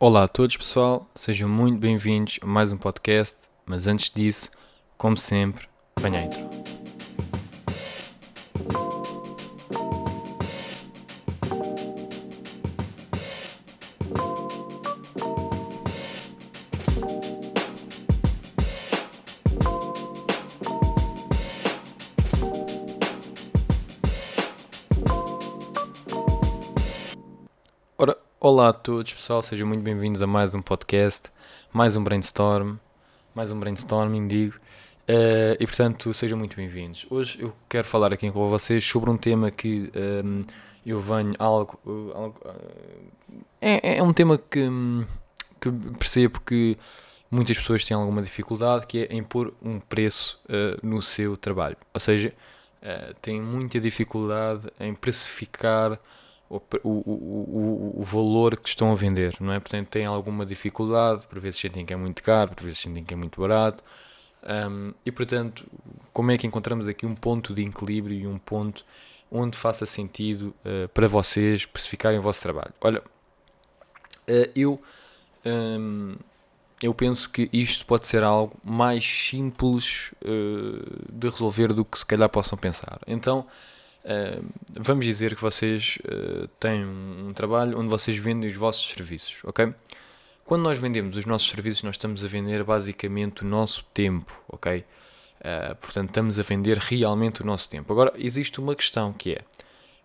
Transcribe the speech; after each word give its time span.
Olá 0.00 0.22
a 0.22 0.28
todos, 0.28 0.56
pessoal. 0.56 1.10
Sejam 1.16 1.48
muito 1.48 1.76
bem-vindos 1.76 2.38
a 2.40 2.46
mais 2.46 2.70
um 2.70 2.76
podcast. 2.76 3.36
Mas 3.66 3.88
antes 3.88 4.12
disso, 4.12 4.48
como 4.96 5.16
sempre, 5.16 5.66
venha 5.98 6.20
a 6.20 6.22
intro. 6.22 6.57
Olá 28.58 28.70
a 28.70 28.72
todos, 28.72 29.14
pessoal. 29.14 29.40
Sejam 29.40 29.68
muito 29.68 29.82
bem-vindos 29.84 30.20
a 30.20 30.26
mais 30.26 30.52
um 30.52 30.60
podcast, 30.60 31.30
mais 31.72 31.94
um 31.94 32.02
brainstorm, 32.02 32.74
mais 33.32 33.52
um 33.52 33.60
brainstorming, 33.60 34.26
digo. 34.26 34.58
Eh, 35.06 35.56
e 35.60 35.64
portanto, 35.64 36.12
sejam 36.12 36.36
muito 36.36 36.56
bem-vindos. 36.56 37.06
Hoje 37.08 37.40
eu 37.40 37.52
quero 37.68 37.86
falar 37.86 38.12
aqui 38.12 38.28
com 38.32 38.50
vocês 38.50 38.84
sobre 38.84 39.10
um 39.10 39.16
tema 39.16 39.48
que 39.52 39.92
ehm, 39.94 40.42
eu 40.84 41.00
venho 41.00 41.36
algo. 41.38 41.78
algo, 42.12 42.40
eh, 43.60 43.94
é, 43.94 43.98
é 43.98 44.02
um 44.02 44.12
tema 44.12 44.36
que, 44.36 44.68
que 45.60 45.70
percebo 45.96 46.40
que 46.40 46.76
muitas 47.30 47.56
pessoas 47.56 47.84
têm 47.84 47.96
alguma 47.96 48.22
dificuldade, 48.22 48.88
que 48.88 49.06
é 49.08 49.14
em 49.14 49.22
pôr 49.22 49.54
um 49.62 49.78
preço 49.78 50.40
eh, 50.48 50.76
no 50.82 51.00
seu 51.00 51.36
trabalho. 51.36 51.76
Ou 51.94 52.00
seja, 52.00 52.34
eh, 52.82 53.14
têm 53.22 53.40
muita 53.40 53.78
dificuldade 53.78 54.68
em 54.80 54.96
precificar 54.96 56.00
o, 56.50 56.60
o, 56.82 58.00
o, 58.00 58.02
valor 58.02 58.58
que 58.58 58.68
estão 58.68 58.90
a 58.90 58.94
vender, 58.94 59.36
não 59.40 59.52
é? 59.52 59.60
Portanto, 59.60 59.88
têm 59.88 60.06
alguma 60.06 60.46
dificuldade, 60.46 61.26
por 61.26 61.38
vezes 61.38 61.60
sentem 61.60 61.84
que 61.84 61.92
é 61.92 61.96
muito 61.96 62.22
caro, 62.22 62.54
por 62.54 62.64
vezes 62.64 62.78
sentem 62.78 63.04
que 63.04 63.12
é 63.12 63.16
muito 63.16 63.40
barato. 63.40 63.82
Hum, 64.42 64.94
e 65.04 65.12
portanto, 65.12 65.66
como 66.12 66.30
é 66.30 66.38
que 66.38 66.46
encontramos 66.46 66.88
aqui 66.88 67.04
um 67.04 67.14
ponto 67.14 67.52
de 67.52 67.62
equilíbrio 67.62 68.18
e 68.18 68.26
um 68.26 68.38
ponto 68.38 68.84
onde 69.30 69.58
faça 69.58 69.84
sentido 69.84 70.54
eh, 70.64 70.86
para 70.88 71.06
vocês 71.06 71.66
precificarem 71.66 72.18
o 72.18 72.22
vosso 72.22 72.40
trabalho? 72.40 72.72
Olha, 72.80 73.02
eh, 74.26 74.50
eu, 74.56 74.80
hum, 75.44 76.16
eu 76.82 76.94
penso 76.94 77.30
que 77.30 77.50
isto 77.52 77.84
pode 77.84 78.06
ser 78.06 78.22
algo 78.22 78.56
mais 78.64 79.04
simples 79.04 80.12
eh, 80.24 81.08
de 81.12 81.28
resolver 81.28 81.74
do 81.74 81.84
que 81.84 81.98
se 81.98 82.06
calhar 82.06 82.28
possam 82.30 82.56
pensar. 82.56 82.98
Então, 83.06 83.46
eh, 84.10 84.40
vamos 84.72 85.04
dizer 85.04 85.36
que 85.36 85.42
vocês 85.42 85.98
eh, 86.02 86.48
têm 86.58 86.82
um, 86.82 87.30
trabalho 87.34 87.78
onde 87.78 87.90
vocês 87.90 88.16
vendem 88.16 88.48
os 88.48 88.56
vossos 88.56 88.88
serviços, 88.88 89.36
ok? 89.44 89.74
Quando 90.46 90.62
nós 90.62 90.78
vendemos 90.78 91.14
os 91.18 91.26
nossos 91.26 91.46
serviços, 91.46 91.82
nós 91.82 91.96
estamos 91.96 92.24
a 92.24 92.26
vender 92.26 92.64
basicamente 92.64 93.42
o 93.42 93.46
nosso 93.46 93.84
tempo, 93.92 94.32
ok? 94.48 94.82
Eh, 95.42 95.74
portanto, 95.74 96.08
estamos 96.08 96.38
a 96.38 96.42
vender 96.42 96.78
realmente 96.78 97.42
o 97.42 97.44
nosso 97.44 97.68
tempo. 97.68 97.92
Agora, 97.92 98.14
existe 98.16 98.58
uma 98.58 98.74
questão 98.74 99.12
que 99.12 99.34
é: 99.34 99.40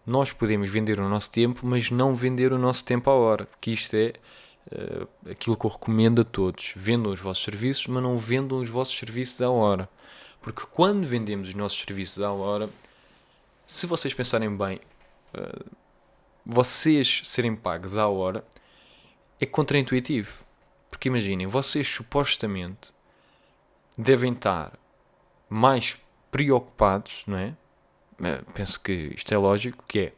nós 0.06 0.34
podemos 0.34 0.70
vender 0.70 1.00
o 1.00 1.08
nosso 1.08 1.31
tempo, 1.31 1.62
mas 1.64 1.90
não 1.90 2.14
vender 2.14 2.52
o 2.52 2.58
nosso 2.58 2.84
tempo 2.84 3.09
à 3.09 3.14
hora, 3.14 3.48
que 3.62 3.72
isto 3.72 3.96
é 3.96 4.14
aquilo 5.30 5.56
que 5.56 5.66
eu 5.66 5.70
recomendo 5.70 6.22
a 6.22 6.26
todos. 6.26 6.74
Vendam 6.76 7.12
os 7.12 7.22
vossos 7.22 7.44
serviços, 7.44 7.88
mas 7.88 8.04
não 8.04 8.18
vendam 8.18 8.59
os 8.59 8.68
vossos 8.68 8.98
serviços 8.98 9.42
à 9.42 9.50
hora. 9.50 9.88
Porque 10.42 10.64
quando 10.74 11.08
vendemos 11.08 11.50
os 11.50 11.56
nossos 11.56 11.80
serviços 11.80 12.22
à 12.22 12.31
hora, 12.34 12.70
se 13.74 13.88
vocês 13.88 14.14
pensarem 14.14 14.56
bem, 14.56 14.80
eh, 15.34 15.66
vocês 16.46 17.22
serem 17.24 17.56
pagos 17.56 17.98
à 17.98 18.08
hora 18.08 18.46
é 19.40 19.48
contraintuitivo. 19.48 20.44
Porque 20.92 21.08
imaginem, 21.08 21.48
vocês 21.48 21.88
supostamente 21.88 22.94
devem 23.98 24.32
estar 24.34 24.74
mais 25.50 25.98
preocupados, 26.30 27.24
não 27.25 27.36
é? 27.36 27.56
Eh, 28.24 28.42
Penso 28.53 28.80
que 28.80 29.12
isto 29.16 29.34
é 29.34 29.38
lógico, 29.40 29.84
que 29.88 30.00
é 30.00 30.14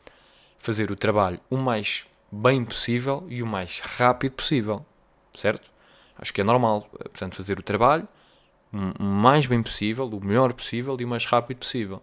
fazer 0.59 0.91
o 0.91 0.95
trabalho 0.97 1.39
o 1.49 1.55
mais 1.55 2.05
bem 2.29 2.65
possível 2.65 3.25
e 3.29 3.41
o 3.41 3.47
mais 3.47 3.79
rápido 3.79 4.33
possível, 4.33 4.85
certo? 5.33 5.71
Acho 6.17 6.33
que 6.33 6.41
é 6.41 6.43
normal, 6.43 6.89
eh, 6.99 7.07
portanto, 7.07 7.37
fazer 7.37 7.57
o 7.57 7.63
trabalho 7.63 8.05
o 8.73 9.03
mais 9.03 9.47
bem 9.47 9.63
possível, 9.63 10.05
o 10.05 10.25
melhor 10.25 10.51
possível 10.51 10.97
e 10.99 11.05
o 11.05 11.07
mais 11.07 11.23
rápido 11.23 11.59
possível. 11.59 12.01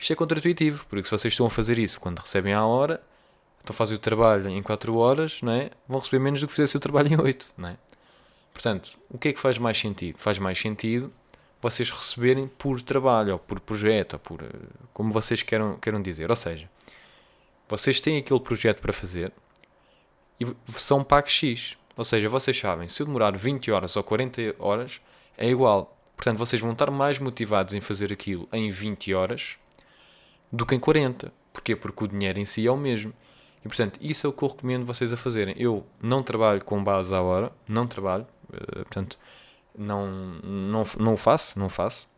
Isto 0.00 0.14
é 0.14 0.16
contraintuitivo, 0.16 0.86
porque 0.88 1.04
se 1.04 1.10
vocês 1.10 1.34
estão 1.34 1.46
a 1.46 1.50
fazer 1.50 1.78
isso 1.78 2.00
quando 2.00 2.18
recebem 2.18 2.54
à 2.54 2.64
hora, 2.64 3.02
estão 3.58 3.74
a 3.74 3.76
fazer 3.76 3.96
o 3.96 3.98
trabalho 3.98 4.48
em 4.48 4.62
4 4.62 4.96
horas, 4.96 5.42
não 5.42 5.52
é? 5.52 5.70
vão 5.86 5.98
receber 5.98 6.18
menos 6.18 6.40
do 6.40 6.46
que 6.46 6.54
fizessem 6.54 6.78
o 6.78 6.80
trabalho 6.80 7.12
em 7.12 7.20
8. 7.20 7.52
Não 7.58 7.68
é? 7.68 7.76
Portanto, 8.54 8.98
o 9.10 9.18
que 9.18 9.28
é 9.28 9.32
que 9.34 9.38
faz 9.38 9.58
mais 9.58 9.78
sentido? 9.78 10.18
Faz 10.18 10.38
mais 10.38 10.58
sentido 10.58 11.10
vocês 11.60 11.90
receberem 11.90 12.48
por 12.48 12.80
trabalho, 12.80 13.34
ou 13.34 13.38
por 13.38 13.60
projeto, 13.60 14.14
ou 14.14 14.18
por 14.18 14.42
eh, 14.42 14.48
como 14.94 15.12
vocês 15.12 15.42
queiram, 15.42 15.76
queiram 15.76 16.00
dizer. 16.00 16.30
Ou 16.30 16.36
seja, 16.36 16.68
vocês 17.68 18.00
têm 18.00 18.18
aquele 18.18 18.40
projeto 18.40 18.80
para 18.80 18.92
fazer 18.92 19.32
e 20.40 20.46
são 20.76 21.04
pagos 21.04 21.32
X. 21.32 21.76
Ou 21.96 22.04
seja, 22.04 22.28
vocês 22.28 22.58
sabem, 22.58 22.88
se 22.88 23.02
eu 23.02 23.06
demorar 23.06 23.36
20 23.36 23.70
horas 23.70 23.94
ou 23.94 24.02
40 24.02 24.56
horas, 24.58 25.00
é 25.36 25.50
igual. 25.50 25.96
Portanto, 26.16 26.38
vocês 26.38 26.60
vão 26.62 26.72
estar 26.72 26.90
mais 26.90 27.18
motivados 27.18 27.74
em 27.74 27.80
fazer 27.80 28.12
aquilo 28.12 28.48
em 28.52 28.70
20 28.70 29.12
horas 29.12 29.56
do 30.52 30.66
que 30.66 30.74
em 30.74 30.80
40. 30.80 31.32
Porquê? 31.52 31.76
Porque 31.76 32.04
o 32.04 32.08
dinheiro 32.08 32.38
em 32.38 32.44
si 32.44 32.66
é 32.66 32.70
o 32.70 32.76
mesmo. 32.76 33.12
E 33.64 33.68
portanto, 33.68 33.98
isso 34.00 34.26
é 34.26 34.30
o 34.30 34.32
que 34.32 34.42
eu 34.42 34.48
recomendo 34.48 34.86
vocês 34.86 35.12
a 35.12 35.16
fazerem. 35.16 35.54
Eu 35.58 35.86
não 36.02 36.22
trabalho 36.22 36.64
com 36.64 36.82
base 36.82 37.14
à 37.14 37.20
hora, 37.20 37.52
não 37.68 37.86
trabalho, 37.86 38.26
eh, 38.52 38.76
portanto, 38.76 39.18
não, 39.76 40.06
não, 40.42 40.82
não 40.98 41.16
faço, 41.16 41.58
não 41.58 41.68
faço. 41.68 42.08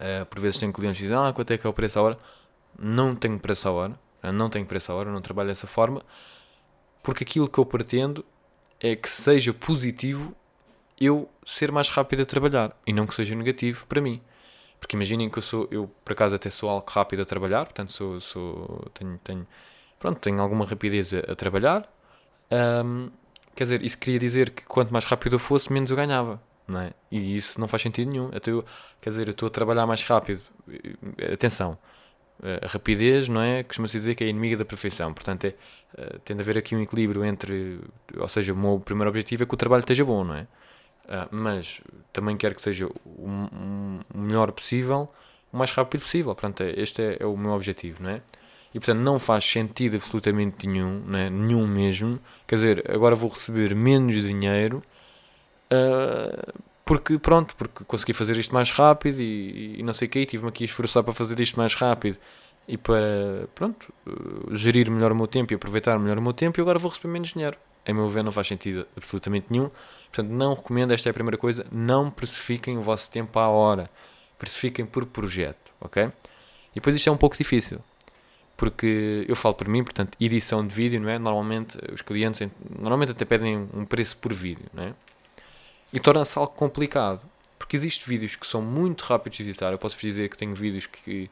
Eh, 0.00 0.24
por 0.24 0.40
vezes 0.40 0.58
tenho 0.58 0.72
clientes 0.72 0.98
que 0.98 1.06
dizem, 1.06 1.18
ah, 1.18 1.32
quanto 1.32 1.50
é 1.52 1.58
que 1.58 1.66
é 1.66 1.70
o 1.70 1.72
preço 1.72 1.98
à 1.98 2.02
hora? 2.02 2.18
Não 2.78 3.14
tenho 3.14 3.38
preço 3.38 3.68
à 3.68 3.72
hora, 3.72 4.00
eh, 4.22 4.32
não 4.32 4.48
tenho 4.48 4.64
preço 4.66 4.92
à 4.92 4.94
hora, 4.94 5.10
não 5.10 5.20
trabalho 5.20 5.48
dessa 5.48 5.66
forma, 5.66 6.02
porque 7.02 7.24
aquilo 7.24 7.48
que 7.48 7.58
eu 7.58 7.66
pretendo 7.66 8.24
é 8.80 8.96
que 8.96 9.10
seja 9.10 9.52
positivo 9.52 10.34
eu 11.00 11.28
ser 11.44 11.70
mais 11.72 11.88
rápido 11.88 12.22
a 12.22 12.26
trabalhar 12.26 12.76
e 12.86 12.92
não 12.92 13.06
que 13.06 13.14
seja 13.14 13.34
negativo 13.34 13.86
para 13.86 14.00
mim. 14.00 14.20
Porque 14.80 14.96
imaginem 14.96 15.28
que 15.30 15.38
eu 15.38 15.42
sou, 15.42 15.68
eu 15.70 15.90
por 16.04 16.12
acaso 16.12 16.34
até 16.36 16.50
sou 16.50 16.70
algo 16.70 16.86
rápido 16.90 17.22
a 17.22 17.24
trabalhar, 17.24 17.64
portanto 17.64 17.92
sou, 17.92 18.20
sou 18.20 18.90
tenho, 18.94 19.18
tenho, 19.24 19.46
pronto, 19.98 20.20
tenho 20.20 20.40
alguma 20.40 20.64
rapidez 20.64 21.12
a, 21.14 21.32
a 21.32 21.36
trabalhar. 21.36 21.88
Ahm, 22.50 23.10
quer 23.54 23.64
dizer, 23.64 23.82
isso 23.84 23.98
queria 23.98 24.18
dizer 24.18 24.50
que 24.50 24.64
quanto 24.64 24.92
mais 24.92 25.04
rápido 25.04 25.34
eu 25.36 25.38
fosse, 25.40 25.72
menos 25.72 25.90
eu 25.90 25.96
ganhava, 25.96 26.40
não 26.66 26.80
é? 26.80 26.92
E 27.10 27.36
isso 27.36 27.60
não 27.60 27.68
faz 27.68 27.82
sentido 27.82 28.10
nenhum. 28.10 28.30
Até 28.34 28.50
eu, 28.52 28.64
quer 29.00 29.10
dizer, 29.10 29.28
eu 29.28 29.32
estou 29.32 29.48
a 29.48 29.50
trabalhar 29.50 29.86
mais 29.86 30.02
rápido. 30.02 30.40
Atenção, 31.32 31.78
a 32.42 32.66
rapidez, 32.68 33.28
não 33.28 33.40
é? 33.40 33.62
Costuma-se 33.64 33.98
dizer 33.98 34.14
que 34.14 34.24
é 34.24 34.28
inimiga 34.28 34.56
da 34.56 34.64
perfeição. 34.64 35.12
Portanto, 35.12 35.44
é, 35.46 35.54
eh, 35.96 36.18
tem 36.24 36.36
de 36.36 36.42
haver 36.42 36.56
aqui 36.58 36.76
um 36.76 36.80
equilíbrio 36.82 37.24
entre, 37.24 37.80
ou 38.16 38.28
seja, 38.28 38.52
o 38.52 38.56
meu 38.56 38.80
primeiro 38.80 39.08
objetivo 39.10 39.42
é 39.42 39.46
que 39.46 39.54
o 39.54 39.56
trabalho 39.56 39.80
esteja 39.80 40.04
bom, 40.04 40.24
não 40.24 40.34
é? 40.36 40.46
Ah, 41.08 41.28
mas 41.30 41.80
também 42.12 42.36
quero 42.36 42.54
que 42.54 42.62
seja 42.62 42.86
o, 42.86 43.28
melhor 44.14 44.52
possível, 44.52 45.08
o 45.52 45.56
mais 45.56 45.70
rápido 45.70 46.02
possível. 46.02 46.34
Portanto, 46.34 46.62
é- 46.62 46.74
este 46.80 47.02
é, 47.02 47.16
é 47.20 47.26
o 47.26 47.36
meu 47.36 47.52
objetivo, 47.52 48.02
não 48.02 48.10
é? 48.10 48.22
E 48.74 48.78
portanto, 48.78 48.98
não 49.00 49.18
faz 49.18 49.44
sentido 49.44 49.96
absolutamente 49.96 50.66
nenhum, 50.66 51.02
é? 51.16 51.30
nenhum 51.30 51.66
mesmo. 51.66 52.20
Quer 52.46 52.56
dizer, 52.56 52.90
agora 52.90 53.14
vou 53.14 53.30
receber 53.30 53.74
menos 53.74 54.14
dinheiro 54.22 54.82
ah, 55.70 56.52
porque, 56.84 57.18
pronto, 57.18 57.54
porque 57.56 57.84
consegui 57.84 58.12
fazer 58.14 58.36
isto 58.38 58.54
mais 58.54 58.70
rápido 58.70 59.20
e, 59.20 59.78
e 59.78 59.82
não 59.82 59.92
sei 59.92 60.08
o 60.08 60.10
quê, 60.10 60.20
e 60.20 60.26
tive-me 60.26 60.48
aqui 60.48 60.64
a 60.64 60.66
esforçar 60.66 61.02
para 61.04 61.12
fazer 61.12 61.38
isto 61.40 61.56
mais 61.58 61.74
rápido 61.74 62.18
e 62.66 62.76
para, 62.78 63.48
pronto, 63.54 63.92
gerir 64.52 64.90
melhor 64.90 65.12
o 65.12 65.16
meu 65.16 65.26
tempo 65.26 65.52
e 65.52 65.56
aproveitar 65.56 65.98
melhor 65.98 66.18
o 66.18 66.22
meu 66.22 66.32
tempo 66.32 66.58
e 66.58 66.62
agora 66.62 66.78
vou 66.78 66.90
receber 66.90 67.12
menos 67.12 67.30
dinheiro. 67.30 67.58
A 67.88 67.94
meu 67.94 68.08
ver, 68.08 68.22
não 68.22 68.30
faz 68.30 68.46
sentido 68.46 68.86
absolutamente 68.96 69.46
nenhum. 69.50 69.70
Portanto, 70.12 70.28
não 70.30 70.54
recomendo, 70.54 70.92
esta 70.92 71.08
é 71.08 71.10
a 71.10 71.14
primeira 71.14 71.38
coisa, 71.38 71.64
não 71.72 72.10
precifiquem 72.10 72.76
o 72.78 72.82
vosso 72.82 73.10
tempo 73.10 73.38
à 73.38 73.48
hora. 73.48 73.90
Precifiquem 74.38 74.84
por 74.86 75.06
projeto, 75.06 75.72
ok? 75.80 76.04
E 76.04 76.10
depois 76.76 76.94
isto 76.94 77.08
é 77.08 77.12
um 77.12 77.16
pouco 77.16 77.36
difícil. 77.36 77.80
Porque 78.56 79.24
eu 79.28 79.36
falo 79.36 79.54
por 79.54 79.68
mim, 79.68 79.82
portanto, 79.84 80.16
edição 80.20 80.66
de 80.66 80.74
vídeo, 80.74 81.00
não 81.00 81.08
é? 81.08 81.18
Normalmente 81.18 81.78
os 81.92 82.02
clientes 82.02 82.40
ent- 82.40 82.52
normalmente 82.78 83.12
até 83.12 83.24
pedem 83.24 83.68
um 83.72 83.84
preço 83.84 84.16
por 84.18 84.32
vídeo, 84.34 84.66
não 84.74 84.82
é? 84.84 84.94
E 85.92 85.98
torna-se 86.00 86.36
algo 86.38 86.52
complicado. 86.52 87.20
Porque 87.58 87.76
existem 87.76 88.04
vídeos 88.06 88.36
que 88.36 88.46
são 88.46 88.60
muito 88.62 89.02
rápidos 89.02 89.38
de 89.38 89.44
editar. 89.44 89.70
Eu 89.70 89.78
posso 89.78 89.94
vos 89.96 90.02
dizer 90.02 90.28
que 90.28 90.36
tenho 90.36 90.54
vídeos 90.54 90.86
que 90.86 91.30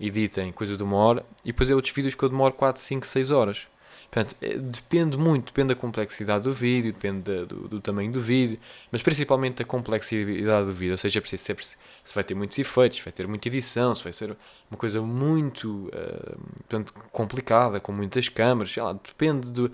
editem 0.00 0.50
coisa 0.52 0.76
de 0.76 0.82
uma 0.82 0.96
hora 0.96 1.24
e 1.44 1.52
depois 1.52 1.70
há 1.70 1.74
outros 1.74 1.94
vídeos 1.94 2.14
que 2.14 2.22
eu 2.22 2.28
demoro 2.28 2.54
4, 2.54 2.80
5, 2.82 3.06
6 3.06 3.30
horas. 3.30 3.68
Portanto, 4.12 4.36
é- 4.42 4.58
depende 4.58 5.16
muito, 5.16 5.46
depende 5.46 5.68
da 5.68 5.74
complexidade 5.74 6.44
do 6.44 6.52
vídeo, 6.52 6.92
depende 6.92 7.22
da- 7.22 7.44
do, 7.44 7.66
do 7.66 7.80
tamanho 7.80 8.12
do 8.12 8.20
vídeo, 8.20 8.58
mas 8.90 9.02
principalmente 9.02 9.56
da 9.56 9.64
complexidade 9.64 10.66
do 10.66 10.72
vídeo. 10.74 10.92
Ou 10.92 10.98
seja, 10.98 11.18
é 11.18 11.22
preciso 11.22 11.44
saber 11.44 11.64
se, 11.64 11.76
se 12.04 12.14
vai 12.14 12.22
ter 12.22 12.34
muitos 12.34 12.58
efeitos, 12.58 12.98
se 12.98 13.04
vai 13.04 13.12
ter 13.12 13.26
muita 13.26 13.48
edição, 13.48 13.94
se 13.94 14.04
vai 14.04 14.12
ser 14.12 14.36
uma 14.70 14.76
coisa 14.76 15.00
muito 15.00 15.90
ah, 15.94 16.36
portanto, 16.68 16.92
complicada, 17.10 17.80
com 17.80 17.90
muitas 17.90 18.28
câmaras, 18.28 18.70
sei 18.70 18.82
lá, 18.82 18.92
depende 18.92 19.50
do, 19.50 19.72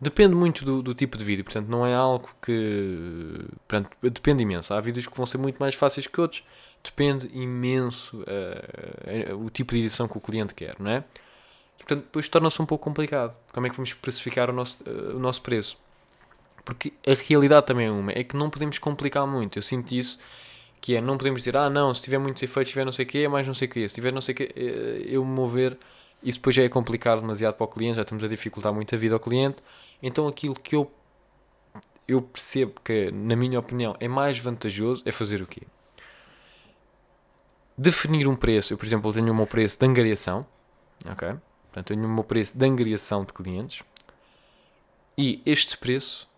Depende 0.00 0.34
muito 0.34 0.64
do, 0.64 0.82
do, 0.82 0.94
tipo 0.94 1.18
de 1.18 1.22
vídeo, 1.24 1.44
portanto, 1.44 1.68
não 1.68 1.84
é 1.84 1.94
algo 1.94 2.26
que. 2.40 3.44
Portanto, 3.68 3.90
depende 4.00 4.42
imenso. 4.42 4.72
Há 4.72 4.80
vídeos 4.80 5.06
que 5.06 5.14
vão 5.14 5.26
ser 5.26 5.36
muito 5.36 5.58
mais 5.58 5.74
fáceis 5.74 6.06
que 6.06 6.18
outros. 6.18 6.42
Depende 6.82 7.28
imenso 7.34 8.22
uh, 8.22 9.44
o 9.44 9.50
tipo 9.50 9.74
de 9.74 9.80
edição 9.80 10.08
que 10.08 10.16
o 10.16 10.20
cliente 10.20 10.54
quer, 10.54 10.76
não 10.78 10.90
é? 10.90 11.04
Portanto, 11.80 12.04
depois 12.04 12.28
torna-se 12.28 12.60
um 12.62 12.66
pouco 12.66 12.84
complicado. 12.84 13.34
Como 13.52 13.66
é 13.66 13.70
que 13.70 13.76
vamos 13.76 13.92
precificar 13.92 14.48
o 14.50 14.52
nosso, 14.52 14.82
uh, 14.84 15.16
o 15.16 15.18
nosso 15.18 15.42
preço? 15.42 15.76
Porque 16.64 16.92
a 17.06 17.14
realidade 17.14 17.66
também 17.66 17.86
é 17.86 17.90
uma, 17.90 18.12
é 18.12 18.22
que 18.22 18.36
não 18.36 18.48
podemos 18.48 18.78
complicar 18.78 19.26
muito. 19.26 19.58
Eu 19.58 19.62
sinto 19.62 19.92
isso, 19.92 20.18
que 20.80 20.94
é, 20.94 21.00
não 21.00 21.16
podemos 21.16 21.40
dizer, 21.40 21.56
ah 21.56 21.68
não, 21.68 21.92
se 21.92 22.02
tiver 22.02 22.18
muitos 22.18 22.42
efeitos, 22.42 22.70
tiver 22.70 22.84
não 22.84 22.92
sei 22.92 23.04
o 23.04 23.08
que, 23.08 23.24
é 23.24 23.28
mais 23.28 23.46
não 23.46 23.54
sei 23.54 23.66
o 23.66 23.70
que, 23.70 23.88
se 23.88 23.94
tiver 23.94 24.12
não 24.12 24.20
sei 24.20 24.34
o 24.34 24.36
que, 24.36 24.52
eu 25.06 25.24
me 25.24 25.30
mover, 25.32 25.76
isso 26.22 26.38
depois 26.38 26.54
já 26.54 26.62
é 26.62 26.68
complicar 26.68 27.18
demasiado 27.18 27.54
para 27.54 27.64
o 27.64 27.68
cliente, 27.68 27.96
já 27.96 28.02
estamos 28.02 28.22
a 28.22 28.28
dificultar 28.28 28.72
muito 28.72 28.94
a 28.94 28.98
vida 28.98 29.14
ao 29.14 29.20
cliente 29.20 29.62
então 30.02 30.26
aquilo 30.26 30.54
que 30.54 30.74
eu, 30.74 30.90
eu 32.08 32.22
percebo 32.22 32.80
que, 32.82 33.10
na 33.10 33.36
minha 33.36 33.58
opinião, 33.58 33.96
é 34.00 34.08
mais 34.08 34.38
vantajoso 34.38 35.02
é 35.04 35.12
fazer 35.12 35.42
o 35.42 35.46
quê? 35.46 35.62
Definir 37.76 38.26
um 38.26 38.36
preço. 38.36 38.72
Eu, 38.72 38.78
por 38.78 38.84
exemplo, 38.86 39.12
tenho 39.12 39.32
o 39.32 39.34
meu 39.34 39.46
preço 39.46 39.78
de 39.78 39.86
angariação. 39.86 40.44
Ok? 41.10 41.34
Portanto, 41.70 41.88
tenho 41.88 42.04
o 42.04 42.08
meu 42.08 42.24
preço 42.24 42.58
de 42.58 42.66
angariação 42.66 43.24
de 43.24 43.32
clientes. 43.32 43.82
E 45.16 45.40
este 45.46 45.76
preço 45.78 46.28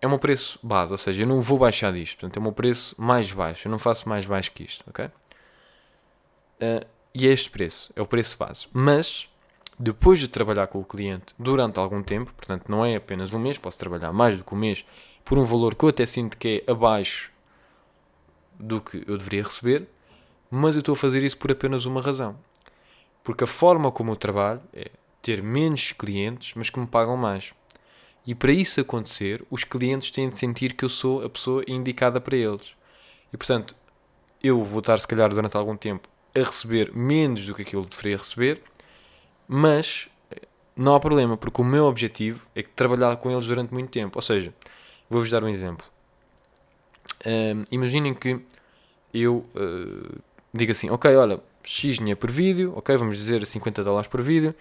é 0.00 0.06
o 0.06 0.10
meu 0.10 0.18
preço 0.18 0.58
base, 0.62 0.92
ou 0.92 0.98
seja, 0.98 1.22
eu 1.22 1.26
não 1.26 1.40
vou 1.40 1.58
baixar 1.58 1.92
disto. 1.92 2.18
Portanto, 2.18 2.36
é 2.36 2.40
o 2.40 2.42
meu 2.42 2.52
preço 2.52 2.94
mais 3.00 3.30
baixo. 3.30 3.68
Eu 3.68 3.70
não 3.70 3.78
faço 3.78 4.08
mais 4.08 4.26
baixo 4.26 4.50
que 4.52 4.64
isto, 4.64 4.84
ok? 4.88 5.06
Uh, 5.06 6.86
e 7.14 7.28
é 7.28 7.30
este 7.30 7.50
preço, 7.50 7.92
é 7.94 8.02
o 8.02 8.06
preço 8.06 8.36
base. 8.36 8.66
Mas 8.72 9.28
depois 9.78 10.18
de 10.18 10.28
trabalhar 10.28 10.66
com 10.66 10.80
o 10.80 10.84
cliente 10.84 11.34
durante 11.38 11.78
algum 11.78 12.02
tempo, 12.02 12.32
portanto 12.34 12.68
não 12.68 12.84
é 12.84 12.96
apenas 12.96 13.32
um 13.32 13.38
mês, 13.38 13.58
posso 13.58 13.78
trabalhar 13.78 14.12
mais 14.12 14.36
do 14.36 14.44
que 14.44 14.54
um 14.54 14.58
mês 14.58 14.84
por 15.24 15.38
um 15.38 15.42
valor 15.42 15.74
que 15.74 15.84
eu 15.84 15.88
até 15.88 16.04
sinto 16.06 16.36
que 16.36 16.64
é 16.66 16.70
abaixo 16.70 17.32
do 18.58 18.80
que 18.80 19.02
eu 19.06 19.16
deveria 19.16 19.42
receber, 19.42 19.88
mas 20.50 20.74
eu 20.74 20.80
estou 20.80 20.92
a 20.92 20.96
fazer 20.96 21.22
isso 21.22 21.36
por 21.36 21.50
apenas 21.50 21.86
uma 21.86 22.00
razão. 22.00 22.36
Porque 23.24 23.44
a 23.44 23.46
forma 23.46 23.90
como 23.90 24.12
eu 24.12 24.16
trabalho 24.16 24.60
é 24.72 24.90
ter 25.20 25.42
menos 25.42 25.92
clientes, 25.92 26.52
mas 26.54 26.70
que 26.70 26.78
me 26.78 26.86
pagam 26.86 27.16
mais. 27.16 27.52
E 28.26 28.34
para 28.34 28.52
isso 28.52 28.80
acontecer, 28.80 29.44
os 29.50 29.64
clientes 29.64 30.10
têm 30.10 30.28
de 30.28 30.36
sentir 30.36 30.74
que 30.74 30.84
eu 30.84 30.88
sou 30.88 31.24
a 31.24 31.28
pessoa 31.28 31.64
indicada 31.66 32.20
para 32.20 32.36
eles. 32.36 32.74
E 33.32 33.36
portanto, 33.36 33.74
eu 34.42 34.62
vou 34.62 34.80
estar, 34.80 34.98
se 35.00 35.08
calhar, 35.08 35.30
durante 35.30 35.56
algum 35.56 35.76
tempo 35.76 36.08
a 36.34 36.40
receber 36.40 36.92
menos 36.94 37.46
do 37.46 37.54
que 37.54 37.62
aquilo 37.62 37.84
que 37.84 37.96
deveria 37.96 38.18
receber, 38.18 38.62
mas 39.46 40.08
não 40.76 40.94
há 40.94 41.00
problema, 41.00 41.36
porque 41.36 41.62
o 41.62 41.64
meu 41.64 41.84
objetivo 41.84 42.44
é 42.54 42.62
trabalhar 42.62 43.16
com 43.16 43.30
eles 43.30 43.46
durante 43.46 43.72
muito 43.72 43.90
tempo. 43.90 44.18
Ou 44.18 44.22
seja, 44.22 44.52
vou-vos 45.08 45.30
dar 45.30 45.44
um 45.44 45.48
exemplo. 45.48 45.86
Um, 47.24 47.64
imaginem 47.70 48.14
que 48.14 48.40
eu 49.12 49.46
uh, 49.54 50.20
digo 50.52 50.72
assim, 50.72 50.90
ok, 50.90 51.14
olha, 51.14 51.40
X 51.64 51.98
dinheiro 51.98 52.18
por 52.18 52.30
vídeo, 52.30 52.72
ok, 52.76 52.96
vamos 52.96 53.16
dizer 53.16 53.46
50 53.46 53.82
dólares 53.82 54.08
por 54.08 54.22
vídeo, 54.22 54.54